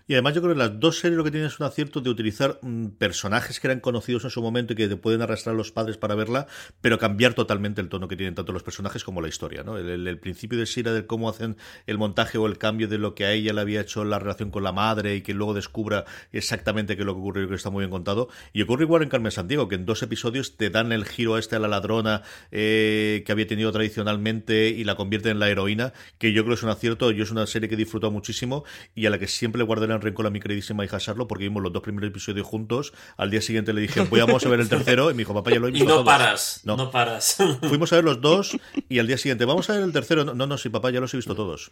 [0.06, 2.10] Y además yo creo que las dos series lo que tienen es un acierto de
[2.10, 5.58] utilizar mm, personajes que eran conocidos en su momento y que te pueden arrastrar a
[5.58, 6.48] los padres para verla,
[6.82, 9.64] pero cambiar totalmente el tono que tienen tanto los personajes como la historia.
[9.64, 9.78] ¿no?
[9.78, 13.26] El, principio de Sira de cómo hacen el montaje o el cambio de lo que
[13.26, 16.96] a ella le había hecho la relación con la madre y que luego descubra exactamente
[16.96, 18.30] qué es lo que ocurrió, que está muy bien contado.
[18.52, 21.40] Y ocurre igual en Carmen Santiago, que en dos episodios te dan el giro a
[21.40, 25.94] este a la ladrona eh, que había tenido tradicionalmente y la convierte en la heroína,
[26.18, 27.12] que yo creo que es un acierto.
[27.12, 28.64] Yo es una serie que he muchísimo
[28.96, 31.46] y a la que siempre le guardaré en rencor a mi queridísima hija Charlo porque
[31.46, 32.94] vimos los dos primeros episodios juntos.
[33.18, 35.10] Al día siguiente le dije, voy a ver el tercero.
[35.12, 35.86] Y me dijo, papá, ya lo he visto.
[35.86, 36.92] Y no paras, no.
[36.92, 37.38] paras.
[37.68, 38.58] Fuimos a ver los dos
[38.90, 40.24] y al día siguiente, vamos a ver el tercero.
[40.26, 41.72] No, no, sí, papá, ya los he visto todos.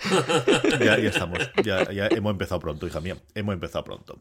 [0.80, 1.38] ya, estamos.
[1.62, 3.16] Ya, hemos empezado pronto, hija mía.
[3.34, 4.18] Hemos empezado pronto.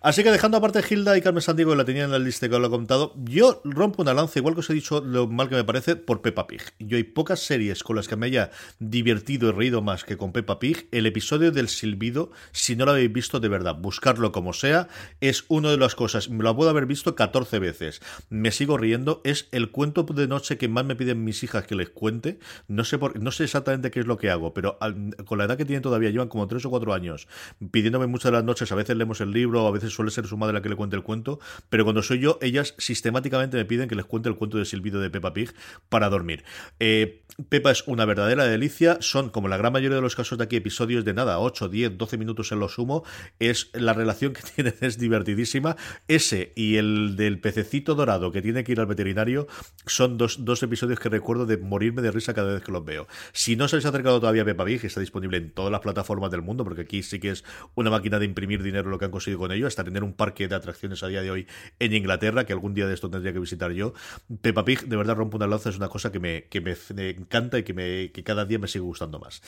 [0.00, 2.54] Así que dejando aparte Hilda y Carmen Sandiego, que la tenía en la lista que
[2.54, 5.48] os lo he contado, yo rompo una lanza, igual que os he dicho lo mal
[5.48, 6.62] que me parece, por Peppa Pig.
[6.78, 10.32] Yo hay pocas series con las que me haya divertido y reído más que con
[10.32, 10.88] Peppa Pig.
[10.92, 14.88] El episodio del silbido, si no lo habéis visto de verdad, buscarlo como sea,
[15.20, 16.30] es una de las cosas.
[16.30, 18.00] Me lo puedo haber visto 14 veces.
[18.28, 19.20] Me sigo riendo.
[19.24, 22.38] Es el cuento de noche que más me piden mis hijas que les cuente.
[22.68, 24.78] No sé, por, no sé exactamente qué es lo que hago, pero
[25.24, 27.28] con la edad que tienen todavía, llevan como 3 o 4 años
[27.70, 28.70] pidiéndome muchas de las noches.
[28.72, 30.96] A veces leemos el libro, a veces suele ser su madre la que le cuente
[30.96, 31.38] el cuento.
[31.68, 35.00] Pero cuando soy yo, ellas sistemáticamente me piden que les cuente el cuento de silbido
[35.00, 35.52] de Peppa Pig
[35.88, 36.44] para dormir.
[36.80, 38.98] Eh, Pepa es una verdadera delicia.
[39.00, 41.98] Son, como la gran mayoría de los casos de aquí, episodios de nada, 8, 10,
[41.98, 43.04] 12 minutos en lo sumo.
[43.38, 45.76] Es la relación que tienen es divertidísima.
[46.08, 49.46] Ese y el del pececito dorado que tiene que ir al veterinario
[49.86, 53.06] son dos, dos episodios que recuerdo de morirme de risa cada vez que los veo.
[53.32, 56.30] Si no se habéis acercado todavía a Peppa Pig, está disponible en todas las plataformas
[56.30, 59.10] del mundo, porque aquí sí que es una máquina de imprimir dinero lo que han
[59.10, 61.46] conseguido con ello, hasta tener un parque de atracciones a día de hoy
[61.78, 63.94] en Inglaterra, que algún día de esto tendría que visitar yo.
[64.42, 66.76] Peppa Pig, de verdad, rompe una lanza, es una cosa que me, que me
[67.10, 69.42] encanta y que, me, que cada día me sigue gustando más.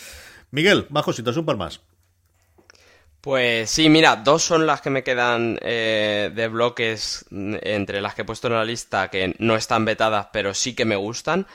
[0.50, 1.80] Miguel, Majo, si te un par más.
[3.20, 8.22] Pues sí, mira, dos son las que me quedan eh, de bloques entre las que
[8.22, 11.46] he puesto en la lista que no están vetadas, pero sí que me gustan.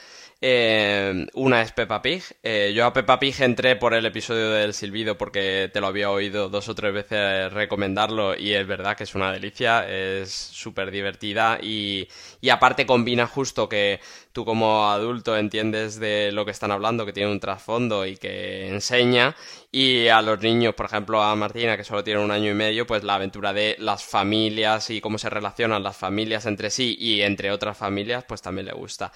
[0.46, 2.22] Eh, una es Peppa Pig.
[2.44, 6.12] Eh, yo a Peppa Pig entré por el episodio del silbido porque te lo había
[6.12, 10.92] oído dos o tres veces recomendarlo y es verdad que es una delicia, es súper
[10.92, 12.10] divertida y,
[12.42, 14.02] y aparte combina justo que
[14.34, 18.68] tú como adulto entiendes de lo que están hablando, que tiene un trasfondo y que
[18.68, 19.36] enseña,
[19.72, 22.86] y a los niños, por ejemplo a Martina, que solo tiene un año y medio,
[22.86, 27.22] pues la aventura de las familias y cómo se relacionan las familias entre sí y
[27.22, 29.12] entre otras familias, pues también le gusta.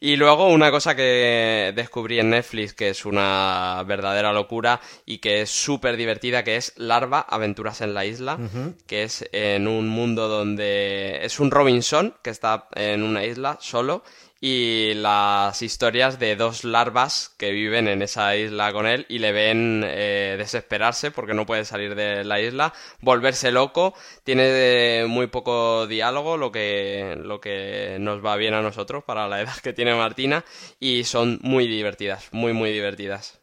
[0.00, 5.42] Y luego una cosa que descubrí en Netflix, que es una verdadera locura y que
[5.42, 8.38] es súper divertida, que es Larva, Aventuras en la Isla,
[8.86, 14.02] que es en un mundo donde es un Robinson que está en una isla solo
[14.44, 19.30] y las historias de dos larvas que viven en esa isla con él y le
[19.30, 25.86] ven eh, desesperarse porque no puede salir de la isla, volverse loco, tiene muy poco
[25.86, 29.94] diálogo, lo que, lo que nos va bien a nosotros para la edad que tiene
[29.94, 30.44] Martina
[30.80, 33.40] y son muy divertidas, muy muy divertidas.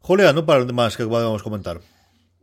[0.00, 1.80] Julia, no para más que podemos comentar.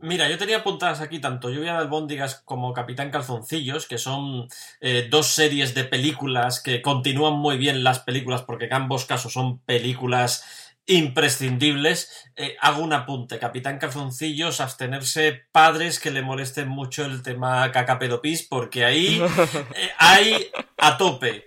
[0.02, 4.48] Mira, yo tenía apuntadas aquí tanto Lluvia de Albóndigas como Capitán Calzoncillos, que son
[4.80, 9.32] eh, dos series de películas que continúan muy bien las películas porque en ambos casos
[9.32, 10.44] son películas
[10.86, 12.30] imprescindibles.
[12.34, 18.42] Eh, hago un apunte, Capitán Calzoncillos, abstenerse padres que le molesten mucho el tema cacapedopis
[18.42, 19.22] porque ahí
[19.76, 21.46] eh, hay a tope.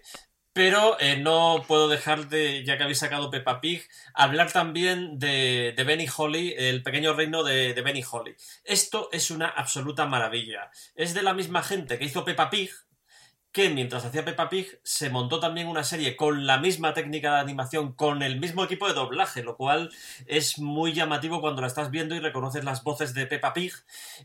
[0.55, 5.75] Pero eh, no puedo dejar de, ya que habéis sacado Peppa Pig, hablar también de,
[5.85, 8.37] Benny Holly, el pequeño reino de, de, Benny Holly.
[8.63, 10.71] Esto es una absoluta maravilla.
[10.95, 12.71] Es de la misma gente que hizo Peppa Pig,
[13.51, 17.41] que mientras hacía Peppa Pig se montó también una serie con la misma técnica de
[17.41, 19.91] animación, con el mismo equipo de doblaje, lo cual
[20.25, 23.73] es muy llamativo cuando la estás viendo y reconoces las voces de Peppa Pig.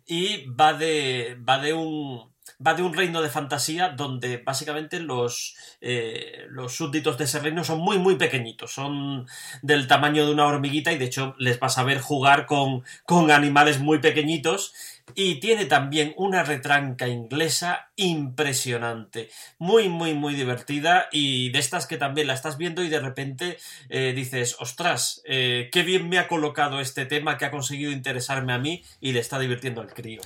[0.07, 2.33] Y va de, va de un
[2.65, 7.65] va de un reino de fantasía donde básicamente los, eh, los súbditos de ese reino
[7.65, 9.27] son muy muy pequeñitos, son
[9.63, 13.31] del tamaño de una hormiguita y de hecho les vas a ver jugar con, con
[13.31, 14.73] animales muy pequeñitos
[15.15, 21.97] y tiene también una retranca inglesa impresionante, muy muy muy divertida y de estas que
[21.97, 23.59] también la estás viendo y de repente
[23.89, 28.53] eh, dices, ostras, eh, qué bien me ha colocado este tema que ha conseguido interesarme
[28.53, 30.21] a mí y le está divirtiendo al crío.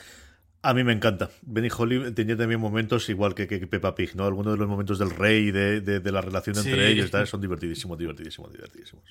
[0.64, 1.28] A mí me encanta.
[1.42, 4.24] Benny Holly tenía también momentos igual que, que, Peppa Pig, ¿no?
[4.24, 8.50] Algunos de los momentos del rey, de, de, la relación entre ellos, son divertidísimos, divertidísimos,
[8.50, 9.04] divertidísimos.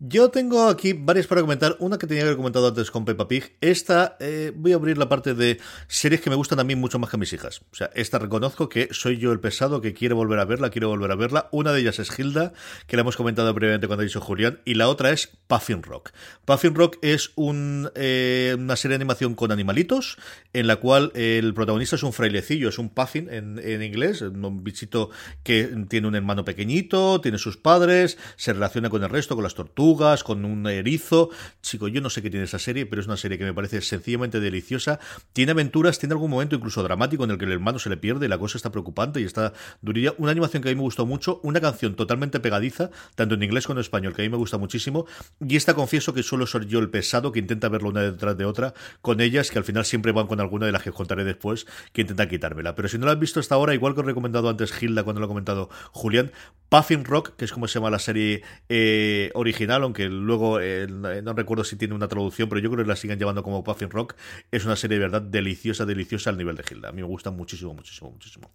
[0.00, 1.74] Yo tengo aquí varias para comentar.
[1.80, 3.56] Una que tenía que haber comentado antes con Peppa Pig.
[3.60, 5.58] Esta, eh, voy a abrir la parte de
[5.88, 7.62] series que me gustan a mí mucho más que a mis hijas.
[7.72, 10.88] O sea, esta reconozco que soy yo el pesado que quiere volver a verla, quiero
[10.88, 11.48] volver a verla.
[11.50, 12.52] Una de ellas es Hilda,
[12.86, 16.10] que la hemos comentado previamente cuando ha dicho Julián, y la otra es Puffin Rock.
[16.44, 20.16] Puffin Rock es eh, una serie de animación con animalitos,
[20.52, 24.62] en la cual el protagonista es un frailecillo, es un Puffin en, en inglés, un
[24.62, 25.10] bichito
[25.42, 29.54] que tiene un hermano pequeñito, tiene sus padres, se relaciona con el resto, con las
[29.54, 31.30] tortugas con un erizo.
[31.62, 33.80] Chico, yo no sé qué tiene esa serie, pero es una serie que me parece
[33.80, 35.00] sencillamente deliciosa.
[35.32, 38.26] Tiene aventuras, tiene algún momento incluso dramático en el que el hermano se le pierde
[38.26, 40.12] y la cosa está preocupante y está durilla.
[40.18, 43.66] Una animación que a mí me gustó mucho, una canción totalmente pegadiza, tanto en inglés
[43.66, 45.06] como en español, que a mí me gusta muchísimo.
[45.40, 48.44] Y esta confieso que suelo ser yo el pesado que intenta verlo una detrás de
[48.44, 51.66] otra con ellas, que al final siempre van con alguna de las que contaré después,
[51.94, 52.74] que intenta quitármela.
[52.74, 55.02] Pero si no la has visto hasta ahora, igual que os he recomendado antes Hilda
[55.02, 56.30] cuando lo ha comentado Julián,
[56.68, 61.32] Puffin Rock, que es como se llama la serie eh, original, aunque luego eh, no
[61.32, 64.14] recuerdo si tiene una traducción, pero yo creo que la siguen llevando como Puffin Rock.
[64.50, 66.90] Es una serie de verdad deliciosa, deliciosa al nivel de Hilda.
[66.90, 68.50] A mí me gusta muchísimo, muchísimo, muchísimo.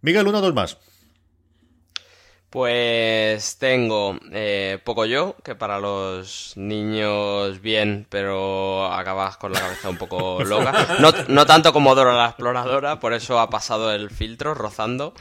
[0.00, 0.78] Miguel, una o dos más.
[2.48, 9.90] Pues tengo eh, Poco Yo, que para los niños bien, pero acabas con la cabeza
[9.90, 10.96] un poco loca.
[11.00, 15.12] No, no tanto como Dora la Exploradora, por eso ha pasado el filtro rozando.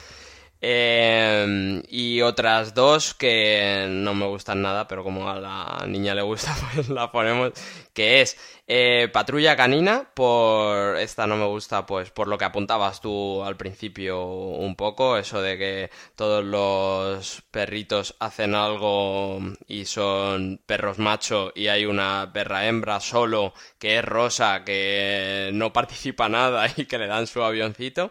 [0.67, 6.23] Eh, y otras dos que no me gustan nada, pero como a la niña le
[6.23, 7.51] gusta, pues la ponemos.
[7.93, 8.35] Que es
[8.65, 13.57] eh, Patrulla Canina, por esta no me gusta, pues por lo que apuntabas tú al
[13.57, 21.51] principio un poco, eso de que todos los perritos hacen algo y son perros macho
[21.53, 26.97] y hay una perra hembra solo que es rosa, que no participa nada y que
[26.97, 28.09] le dan su avioncito.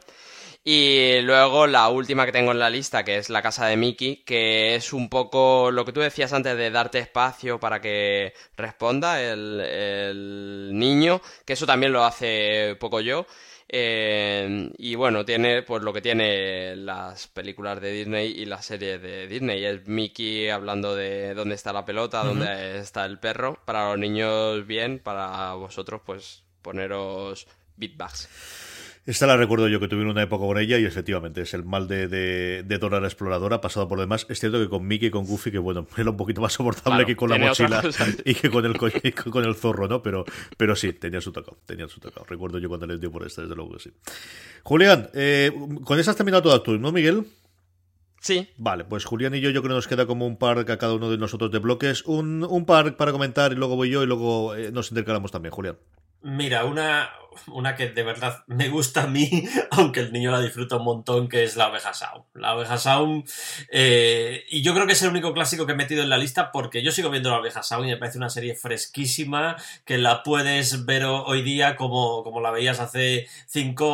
[0.66, 4.24] Y luego la última que tengo en la lista, que es La Casa de Mickey,
[4.24, 9.20] que es un poco lo que tú decías antes de darte espacio para que responda
[9.22, 13.26] el, niño, que eso también lo hace poco yo.
[13.68, 19.02] Eh, y bueno, tiene pues lo que tiene las películas de Disney y las series
[19.02, 19.62] de Disney.
[19.66, 23.58] Es Mickey hablando de dónde está la pelota, dónde está el perro.
[23.66, 27.46] Para los niños bien, para vosotros pues poneros
[27.76, 28.73] beatbags.
[29.06, 31.86] Esta la recuerdo yo que tuve una época con ella y efectivamente es el mal
[31.86, 34.24] de, de, de Dora la Exploradora pasado por demás.
[34.30, 37.04] Es cierto que con Mickey y con Goofy, que bueno, era un poquito más soportable
[37.04, 37.82] que con la mochila
[38.24, 40.02] y que con el, con el zorro, ¿no?
[40.02, 40.24] Pero,
[40.56, 42.24] pero sí, tenía su tocado, tenía su tocado.
[42.26, 43.92] Recuerdo yo cuando les dio por esta, desde luego que sí.
[44.62, 45.52] Julián, eh,
[45.84, 47.26] con esa has terminado todas tú, ¿no, Miguel?
[48.22, 48.48] Sí.
[48.56, 50.94] Vale, pues Julián y yo, yo creo que nos queda como un par a cada
[50.94, 52.06] uno de nosotros de bloques.
[52.06, 55.52] Un, un par para comentar y luego voy yo y luego eh, nos intercalamos también,
[55.52, 55.76] Julián.
[56.22, 57.10] Mira, una,
[57.48, 59.28] una que de verdad me gusta a mí,
[59.70, 62.24] aunque el niño la disfruta un montón, que es la oveja Sound.
[62.34, 63.28] La oveja Sound,
[63.70, 66.52] eh, y yo creo que es el único clásico que he metido en la lista
[66.52, 70.22] porque yo sigo viendo la oveja Sound y me parece una serie fresquísima que la
[70.22, 73.84] puedes ver hoy día como, como la veías hace 5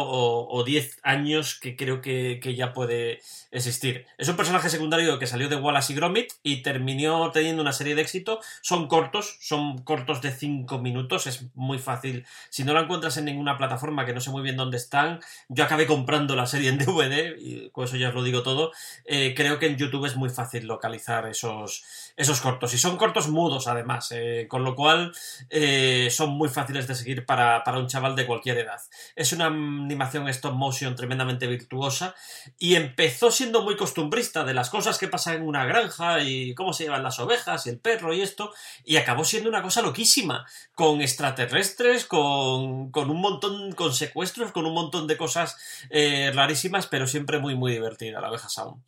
[0.49, 3.21] o 10 años, que creo que, que ya puede
[3.51, 4.07] existir.
[4.19, 7.95] Es un personaje secundario que salió de Wallace y Gromit y terminó teniendo una serie
[7.95, 8.41] de éxito.
[8.63, 12.27] Son cortos, son cortos de 5 minutos, es muy fácil.
[12.49, 15.65] Si no la encuentras en ninguna plataforma, que no sé muy bien dónde están, yo
[15.65, 18.73] acabé comprando la serie en DVD, y con eso ya os lo digo todo.
[19.05, 22.75] Eh, creo que en YouTube es muy fácil localizar esos, esos cortos.
[22.75, 25.13] Y son cortos mudos, además, eh, con lo cual
[25.49, 28.81] eh, son muy fáciles de seguir para, para un chaval de cualquier edad.
[29.17, 32.15] Es una animación stop motion tremendamente virtuosa
[32.59, 36.73] y empezó siendo muy costumbrista de las cosas que pasan en una granja y cómo
[36.73, 38.53] se llevan las ovejas y el perro y esto,
[38.85, 44.67] y acabó siendo una cosa loquísima, con extraterrestres, con, con un montón, con secuestros, con
[44.67, 45.57] un montón de cosas
[45.91, 48.83] eh, rarísimas, pero siempre muy, muy divertida, la oveja Sound.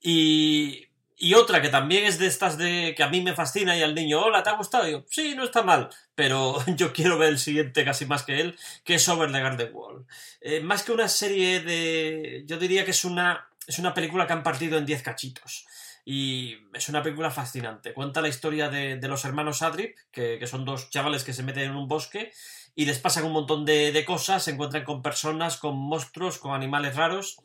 [0.00, 3.82] Y y otra que también es de estas de que a mí me fascina y
[3.82, 4.88] al niño, hola, ¿te ha gustado?
[4.88, 8.40] Y yo, sí, no está mal, pero yo quiero ver el siguiente casi más que
[8.40, 10.06] él, que es Over the Garden Wall.
[10.40, 12.44] Eh, más que una serie de...
[12.46, 15.66] yo diría que es una es una película que han partido en 10 cachitos.
[16.04, 17.94] Y es una película fascinante.
[17.94, 21.76] Cuenta la historia de, los hermanos Adrip, que, son dos chavales que se meten en
[21.76, 22.30] un bosque
[22.74, 26.96] y les pasan un montón de, cosas, se encuentran con personas, con monstruos, con animales
[26.96, 27.38] raros.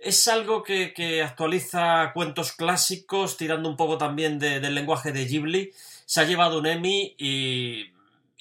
[0.00, 5.72] Es algo que, actualiza cuentos clásicos, tirando un poco también del lenguaje de Ghibli.
[6.06, 7.92] Se ha llevado un Emmy y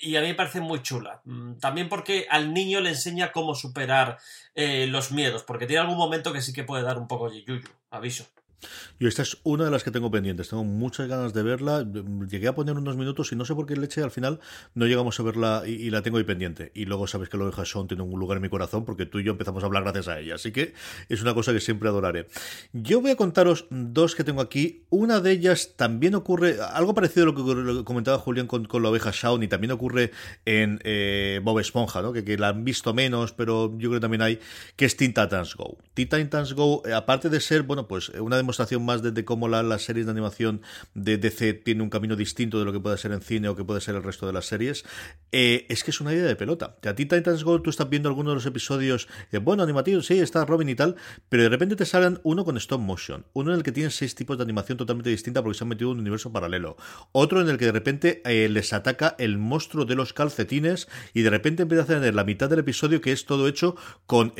[0.02, 1.22] y a mí me parece muy chula.
[1.26, 4.18] Mm, también porque al niño le enseña cómo superar
[4.56, 7.44] eh, los miedos, porque tiene algún momento que sí que puede dar un poco de
[7.44, 8.26] yuyu, aviso.
[9.00, 11.86] Yo esta es una de las que tengo pendientes, tengo muchas ganas de verla.
[12.30, 14.40] Llegué a poner unos minutos y no sé por qué leche al final
[14.74, 16.72] no llegamos a verla y, la tengo ahí pendiente.
[16.76, 19.20] Y luego sabes que lo de Jason tiene un lugar en mi corazón porque tú
[19.20, 20.36] y yo empezamos a hablar gracias a ella.
[20.36, 20.74] Así que
[21.08, 22.28] es una cosa que siempre adoraré.
[22.74, 24.84] Yo voy a contaros dos que tengo aquí.
[24.90, 29.12] Una de ellas también ocurre, algo parecido a lo que comentaba Julián con, la oveja
[29.14, 30.12] Shaun y también ocurre
[30.46, 32.14] en eh, Bob Esponja, ¿no?
[32.14, 34.40] que, la han visto menos, pero yo creo que también hay,
[34.76, 35.78] que es Teen Titans Go.
[35.94, 39.48] Teen Titans Go, eh, aparte de ser, bueno, pues una de demostración más de, cómo
[39.48, 40.62] la, las series de animación
[40.96, 43.64] de DC tiene un camino distinto de lo que puede ser en cine o que
[43.64, 44.86] puede ser el resto de las series,
[45.32, 46.78] eh, es que es una idea de pelota.
[46.84, 50.18] A ti Titans Go tú estás viendo algunos de los episodios, eh, bueno, animativos, sí,
[50.18, 50.96] está Robin y tal,
[51.30, 54.16] pero de repente te salen uno con stop motion, uno en el que tienen seis
[54.16, 56.76] tipos de animación totalmente distinta porque se han metido en un universo paralelo,
[57.12, 61.22] otro en el que de repente eh, les ataca el monstruo de los calcetines y
[61.22, 63.76] de repente empieza a tener la mitad del episodio que es todo hecho
[64.08, 64.34] con,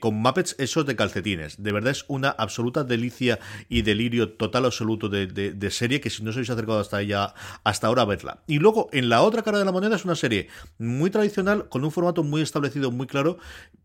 [0.00, 1.62] con Muppets esos de calcetines.
[1.62, 3.38] De verdad es una absoluta delicia
[3.68, 7.34] y de delirio total absoluto de, serie que si no os habéis acercado hasta ella
[7.64, 8.42] hasta ahora verla.
[8.46, 10.48] Y luego en la otra cara de la moneda es una serie
[10.78, 13.38] muy tradicional con un formato muy establecido, muy claro,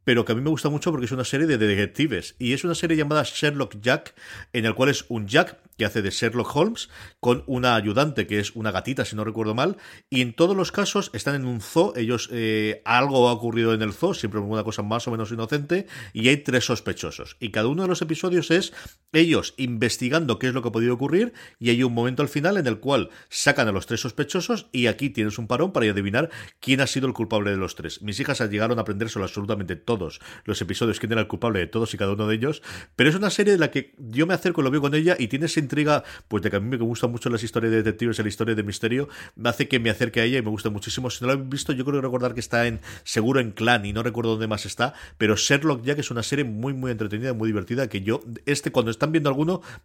[0.03, 2.35] pero que a mí me gusta mucho porque es una serie de detectives.
[2.39, 4.15] Y es una serie llamada Sherlock Jack,
[4.53, 6.89] en el cual es un Jack que hace de Sherlock Holmes
[7.19, 9.77] con una ayudante que es una gatita, si no recuerdo mal.
[10.09, 11.93] Y en todos los casos están en un zoo.
[11.95, 15.87] Ellos, eh, algo ha ocurrido en el zoo, siempre una cosa más o menos inocente.
[16.13, 17.37] Y hay tres sospechosos.
[17.39, 18.73] Y cada uno de los episodios es
[19.11, 21.33] ellos investigando qué es lo que ha podido ocurrir.
[21.59, 24.67] Y hay un momento al final en el cual sacan a los tres sospechosos.
[24.71, 26.29] Y aquí tienes un parón para adivinar
[26.59, 28.01] quién ha sido el culpable de los tres.
[28.01, 31.93] Mis hijas llegaron a aprender absolutamente todos los episodios, quién era el culpable de todos
[31.93, 32.61] y cada uno de ellos.
[32.95, 35.27] Pero es una serie de la que yo me acerco, lo veo con ella y
[35.27, 38.19] tiene esa intriga, pues de que a mí me gustan mucho las historias de detectives
[38.19, 40.69] y la historia de misterio, me hace que me acerque a ella y me gusta
[40.69, 41.09] muchísimo.
[41.09, 43.93] Si no lo habéis visto, yo creo recordar que está en seguro en Clan y
[43.93, 47.47] no recuerdo dónde más está, pero Sherlock Jack es una serie muy, muy entretenida, muy
[47.47, 49.29] divertida, que yo, este, cuando están viendo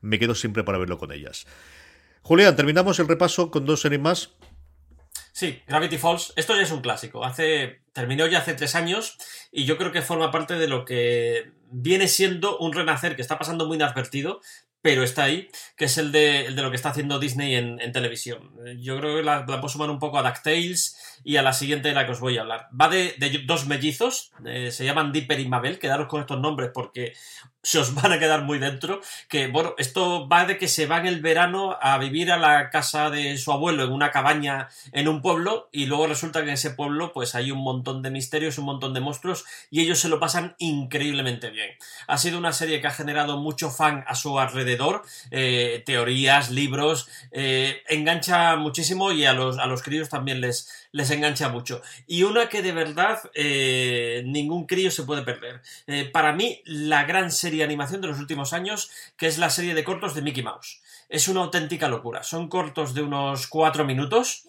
[0.01, 1.47] me quedo siempre para verlo con ellas.
[2.23, 4.31] Julián, terminamos el repaso con dos series más.
[5.33, 6.33] Sí, Gravity Falls.
[6.37, 7.25] Esto ya es un clásico.
[7.25, 9.19] Hace terminó ya hace tres años
[9.51, 13.39] y yo creo que forma parte de lo que viene siendo un renacer que está
[13.39, 14.41] pasando muy inadvertido,
[14.83, 18.53] pero está ahí, que es el de, lo que está haciendo Disney en, televisión.
[18.79, 21.89] Yo creo que la, la, puedo sumar un poco a DuckTales y a la siguiente
[21.89, 22.69] de la que os voy a hablar.
[22.79, 23.15] Va de,
[23.47, 27.15] dos mellizos, eh, se llaman Dipper y Mabel, quedaros con estos nombres porque
[27.63, 29.01] se os van a quedar muy dentro.
[29.29, 33.11] Que bueno, esto va de que se van el verano a vivir a la casa
[33.11, 36.71] de su abuelo en una cabaña en un pueblo y luego resulta que en ese
[36.71, 40.21] pueblo pues hay un montón de misterios, un montón de monstruos y ellos se lo
[40.21, 41.71] pasan increíblemente bien.
[42.07, 47.09] Ha sido una serie que ha generado mucho fan a su alrededor, eh, teorías, libros,
[47.31, 51.83] eh, engancha muchísimo y a los, a los críos también les, les engancha mucho.
[52.07, 55.63] Y una que de verdad eh, ningún crío se puede perder.
[55.87, 59.51] Eh, para mí, la gran serie de animación de los últimos años, que es la
[59.51, 60.81] serie de cortos de Mickey Mouse.
[61.09, 62.23] Es una auténtica locura.
[62.23, 64.45] Son cortos de unos cuatro minutos.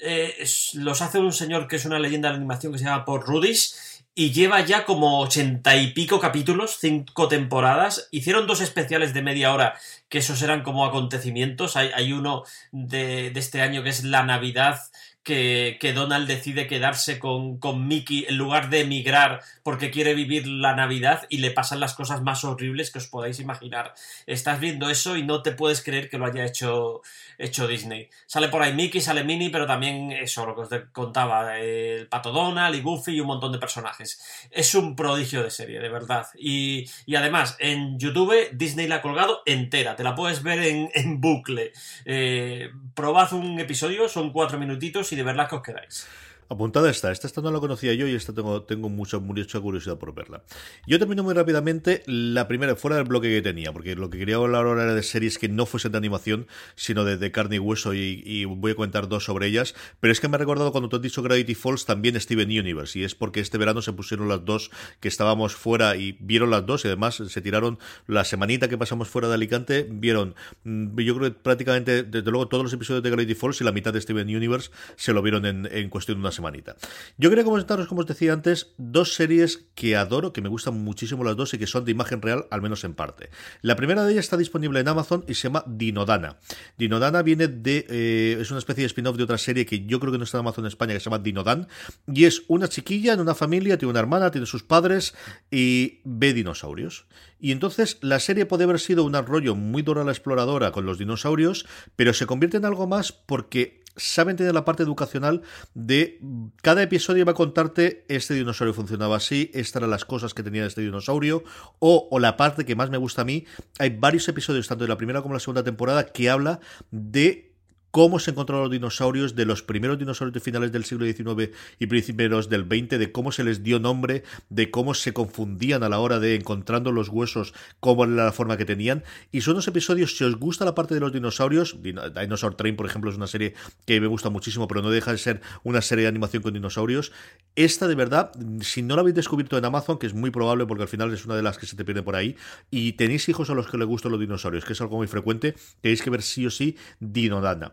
[0.00, 0.44] Eh,
[0.74, 3.22] los hace un señor que es una leyenda de la animación que se llama Paul
[3.22, 8.08] Rudis y lleva ya como ochenta y pico capítulos, cinco temporadas.
[8.10, 9.78] Hicieron dos especiales de media hora,
[10.08, 11.76] que esos eran como acontecimientos.
[11.76, 12.42] Hay, hay uno
[12.72, 14.80] de, de, este año que es la Navidad,
[15.28, 20.74] que, Donald decide quedarse con, con, Mickey en lugar de emigrar porque quiere vivir la
[20.74, 23.92] Navidad y le pasan las cosas más horribles que os podáis imaginar.
[24.26, 27.02] Estás viendo eso y no te puedes creer que lo haya hecho,
[27.36, 28.08] hecho Disney.
[28.26, 32.32] Sale por ahí Mickey, sale Minnie, pero también eso, lo que os contaba, el Pato
[32.32, 34.48] Donald y Goofy y un montón de personajes.
[34.50, 36.26] Es un prodigio de serie, de verdad.
[36.38, 41.72] Y, además, en YouTube Disney la ha colgado entera, te la puedes ver en, bucle.
[42.06, 46.06] Eh, probad un episodio, son cuatro minutitos y de verdad que os quedáis.
[46.50, 47.12] Apuntada está.
[47.12, 50.42] Esta, esta no la conocía yo y esta tengo, tengo mucha, mucha curiosidad por verla.
[50.86, 54.36] Yo termino muy rápidamente la primera, fuera del bloque que tenía, porque lo que quería
[54.36, 57.92] hablar ahora era de series que no fuesen de animación, sino de, carne y hueso,
[57.92, 59.74] y, voy a comentar dos sobre ellas.
[60.00, 62.98] Pero es que me ha recordado cuando tú has dicho Gravity Falls también Steven Universe,
[62.98, 64.70] y es porque este verano se pusieron las dos
[65.00, 69.08] que estábamos fuera y vieron las dos, y además se tiraron la semanita que pasamos
[69.08, 70.34] fuera de Alicante, vieron,
[70.64, 73.72] mm, yo creo que prácticamente, desde luego, todos los episodios de Gravity Falls y la
[73.72, 76.76] mitad de Steven Universe se lo vieron en, en cuestión de una semanita.
[77.18, 81.24] Yo quería comentaros, como os decía antes, dos series que adoro, que me gustan muchísimo
[81.24, 83.30] las dos y que son de imagen real, al menos en parte.
[83.60, 86.38] La primera de ellas está disponible en Amazon y se llama Dinodana.
[86.76, 87.86] Dinodana viene de.
[87.88, 90.38] Eh, es una especie de spin-off de otra serie que yo creo que no está
[90.38, 91.68] en Amazon en España, que se llama Dinodan.
[92.06, 95.14] Y es una chiquilla en una familia, tiene una hermana, tiene sus padres
[95.50, 97.06] y ve dinosaurios.
[97.40, 100.86] Y entonces la serie puede haber sido un rollo muy duro a la exploradora con
[100.86, 101.66] los dinosaurios,
[101.96, 105.42] pero se convierte en algo más porque saben tener la parte educacional
[105.74, 106.20] de
[106.62, 110.64] cada episodio va a contarte este dinosaurio funcionaba así, estas eran las cosas que tenía
[110.64, 111.44] este dinosaurio,
[111.78, 113.44] o, o la parte que más me gusta a mí,
[113.78, 117.47] hay varios episodios, tanto de la primera como de la segunda temporada, que habla de
[117.90, 121.86] cómo se encontraron los dinosaurios, de los primeros dinosaurios de finales del siglo XIX y
[121.86, 125.98] principios del XX, de cómo se les dio nombre, de cómo se confundían a la
[126.00, 129.04] hora de encontrando los huesos, cómo era la forma que tenían.
[129.32, 132.86] Y son unos episodios, si os gusta la parte de los dinosaurios, Dinosaur Train, por
[132.86, 136.02] ejemplo, es una serie que me gusta muchísimo, pero no deja de ser una serie
[136.02, 137.12] de animación con dinosaurios.
[137.56, 140.82] Esta, de verdad, si no la habéis descubierto en Amazon, que es muy probable porque
[140.82, 142.36] al final es una de las que se te pierde por ahí,
[142.70, 145.56] y tenéis hijos a los que les gustan los dinosaurios, que es algo muy frecuente,
[145.80, 147.72] tenéis que ver sí o sí Dinodana.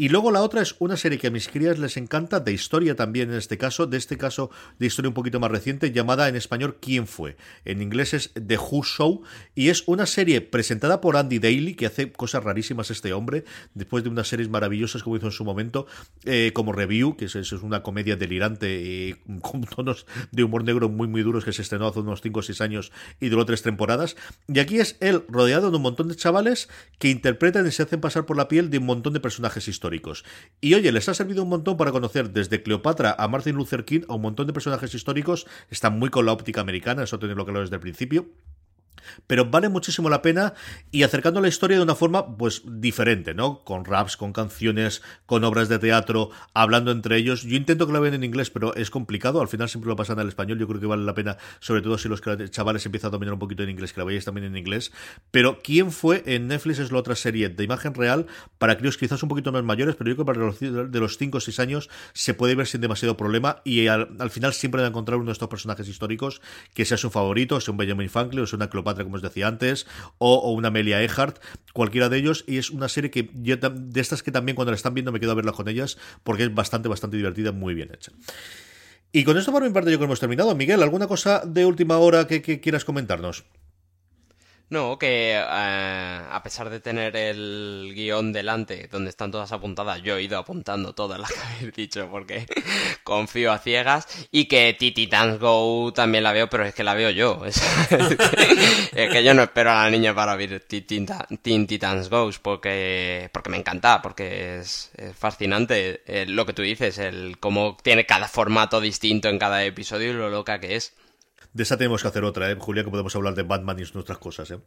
[0.00, 2.94] Y luego la otra es una serie que a mis crías les encanta, de historia
[2.94, 6.36] también en este caso, de este caso de historia un poquito más reciente, llamada en
[6.36, 7.36] español ¿Quién fue?
[7.64, 9.22] En inglés es The Who Show,
[9.56, 13.44] y es una serie presentada por Andy Daly, que hace cosas rarísimas este hombre,
[13.74, 15.88] después de unas series maravillosas como hizo en su momento,
[16.24, 21.08] eh, como Review, que es, es, una comedia delirante, con tonos de humor negro muy
[21.08, 24.14] muy duros que se estrenó hace unos 5 o 6 años y duró tres temporadas.
[24.46, 26.68] Y aquí es él rodeado de un montón de chavales
[27.00, 29.87] que interpretan y se hacen pasar por la piel de un montón de personajes históricos.
[30.60, 34.02] Y oye, les ha servido un montón para conocer desde Cleopatra a Martin Luther King
[34.08, 35.46] a un montón de personajes históricos.
[35.70, 38.28] Están muy con la óptica americana, eso tenerlo claro desde el principio
[39.26, 40.54] pero vale muchísimo la pena
[40.90, 43.64] y acercando la historia de una forma pues diferente, ¿no?
[43.64, 47.42] Con raps, con canciones, con obras de teatro, hablando entre ellos.
[47.42, 50.18] Yo intento que la vean en inglés, pero es complicado, al final siempre lo pasan
[50.18, 53.12] al español, yo creo que vale la pena, sobre todo si los chavales empiezan a
[53.12, 54.92] dominar un poquito en inglés, que la veáis también en inglés.
[55.30, 58.26] Pero ¿quién fue en Netflix es la otra serie de imagen real
[58.58, 61.18] para críos quizás un poquito más mayores, pero yo creo que para los de los
[61.18, 64.86] 5 o 6 años se puede ver sin demasiado problema y al, final siempre van
[64.86, 66.40] a encontrar uno de estos personajes históricos
[66.74, 69.46] que sea su favorito, sea un Benjamin Franklin o sea una Cleopatra como os decía
[69.48, 69.86] antes,
[70.18, 71.38] o, una Amelia Earhart,
[71.72, 74.76] cualquiera de ellos, y es una serie que yo de estas que también cuando la
[74.76, 77.90] están viendo me quedo a verla con ellas, porque es bastante, bastante divertida, muy bien
[77.92, 78.12] hecha.
[79.12, 80.54] Y con esto por mi parte yo creo que hemos terminado.
[80.54, 83.44] Miguel, ¿alguna cosa de última hora que quieras comentarnos?
[84.70, 90.18] No, que eh, a pesar de tener el guion delante, donde están todas apuntadas, yo
[90.18, 92.46] he ido apuntando todas las que habéis dicho porque
[93.02, 94.06] confío a ciegas.
[94.30, 97.42] Y que Titans Go también la veo, pero es que la veo yo.
[98.98, 102.08] Es, que, yo no espero a la niña para ver Teen Titans
[102.42, 108.06] porque, porque me encanta, porque es, fascinante eh, lo que tú dices, el cómo tiene
[108.06, 110.94] cada formato distinto en cada episodio y lo loca que es.
[111.52, 112.56] De esa tenemos que hacer otra, ¿eh?
[112.58, 114.58] Julia, que podemos hablar de Batman y nuestras cosas, ¿eh?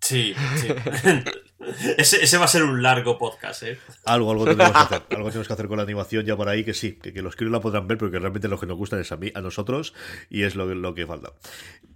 [0.00, 0.68] Sí, sí.
[1.98, 3.78] ese, va a ser un largo podcast, ¿eh?
[4.04, 5.02] Algo, algo tenemos que hacer.
[5.10, 7.52] Algo tenemos que hacer con la animación ya por ahí, que sí, que, los críos
[7.52, 9.94] la podrán ver, pero que realmente lo que nos gusta es a mí, a nosotros,
[10.30, 11.32] y es lo, lo que falta.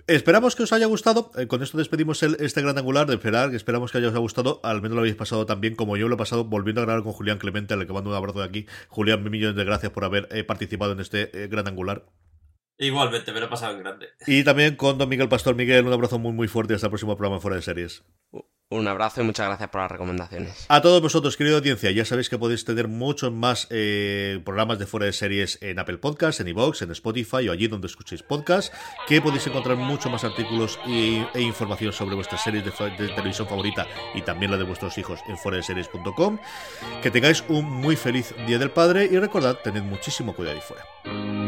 [0.07, 1.31] Esperamos que os haya gustado.
[1.37, 3.55] Eh, con esto despedimos el, este gran angular de esperar.
[3.55, 4.61] Esperamos que os haya gustado.
[4.65, 7.05] Al menos lo habéis pasado tan bien como yo lo he pasado volviendo a grabar
[7.05, 8.67] con Julián Clemente, al que mando un abrazo de aquí.
[8.89, 12.07] Julián, mil millones de gracias por haber eh, participado en este eh, gran angular.
[12.81, 14.09] Igualmente, me lo he pasado en grande.
[14.27, 15.55] Y también con don Miguel Pastor.
[15.55, 18.03] Miguel, un abrazo muy muy fuerte hasta el próximo programa Fuera de Series.
[18.73, 20.65] Un abrazo y muchas gracias por las recomendaciones.
[20.69, 24.87] A todos vosotros, querida audiencia, ya sabéis que podéis tener muchos más eh, programas de
[24.87, 28.73] fuera de series en Apple Podcasts, en iVoox, en Spotify o allí donde escuchéis podcasts,
[29.09, 34.23] que podéis encontrar mucho más artículos e información sobre vuestras series de, televisión favorita y
[34.23, 35.61] también la de vuestros hijos en fuera
[37.03, 41.40] Que tengáis un muy feliz Día del Padre y recordad, tened muchísimo cuidado ahí fuera.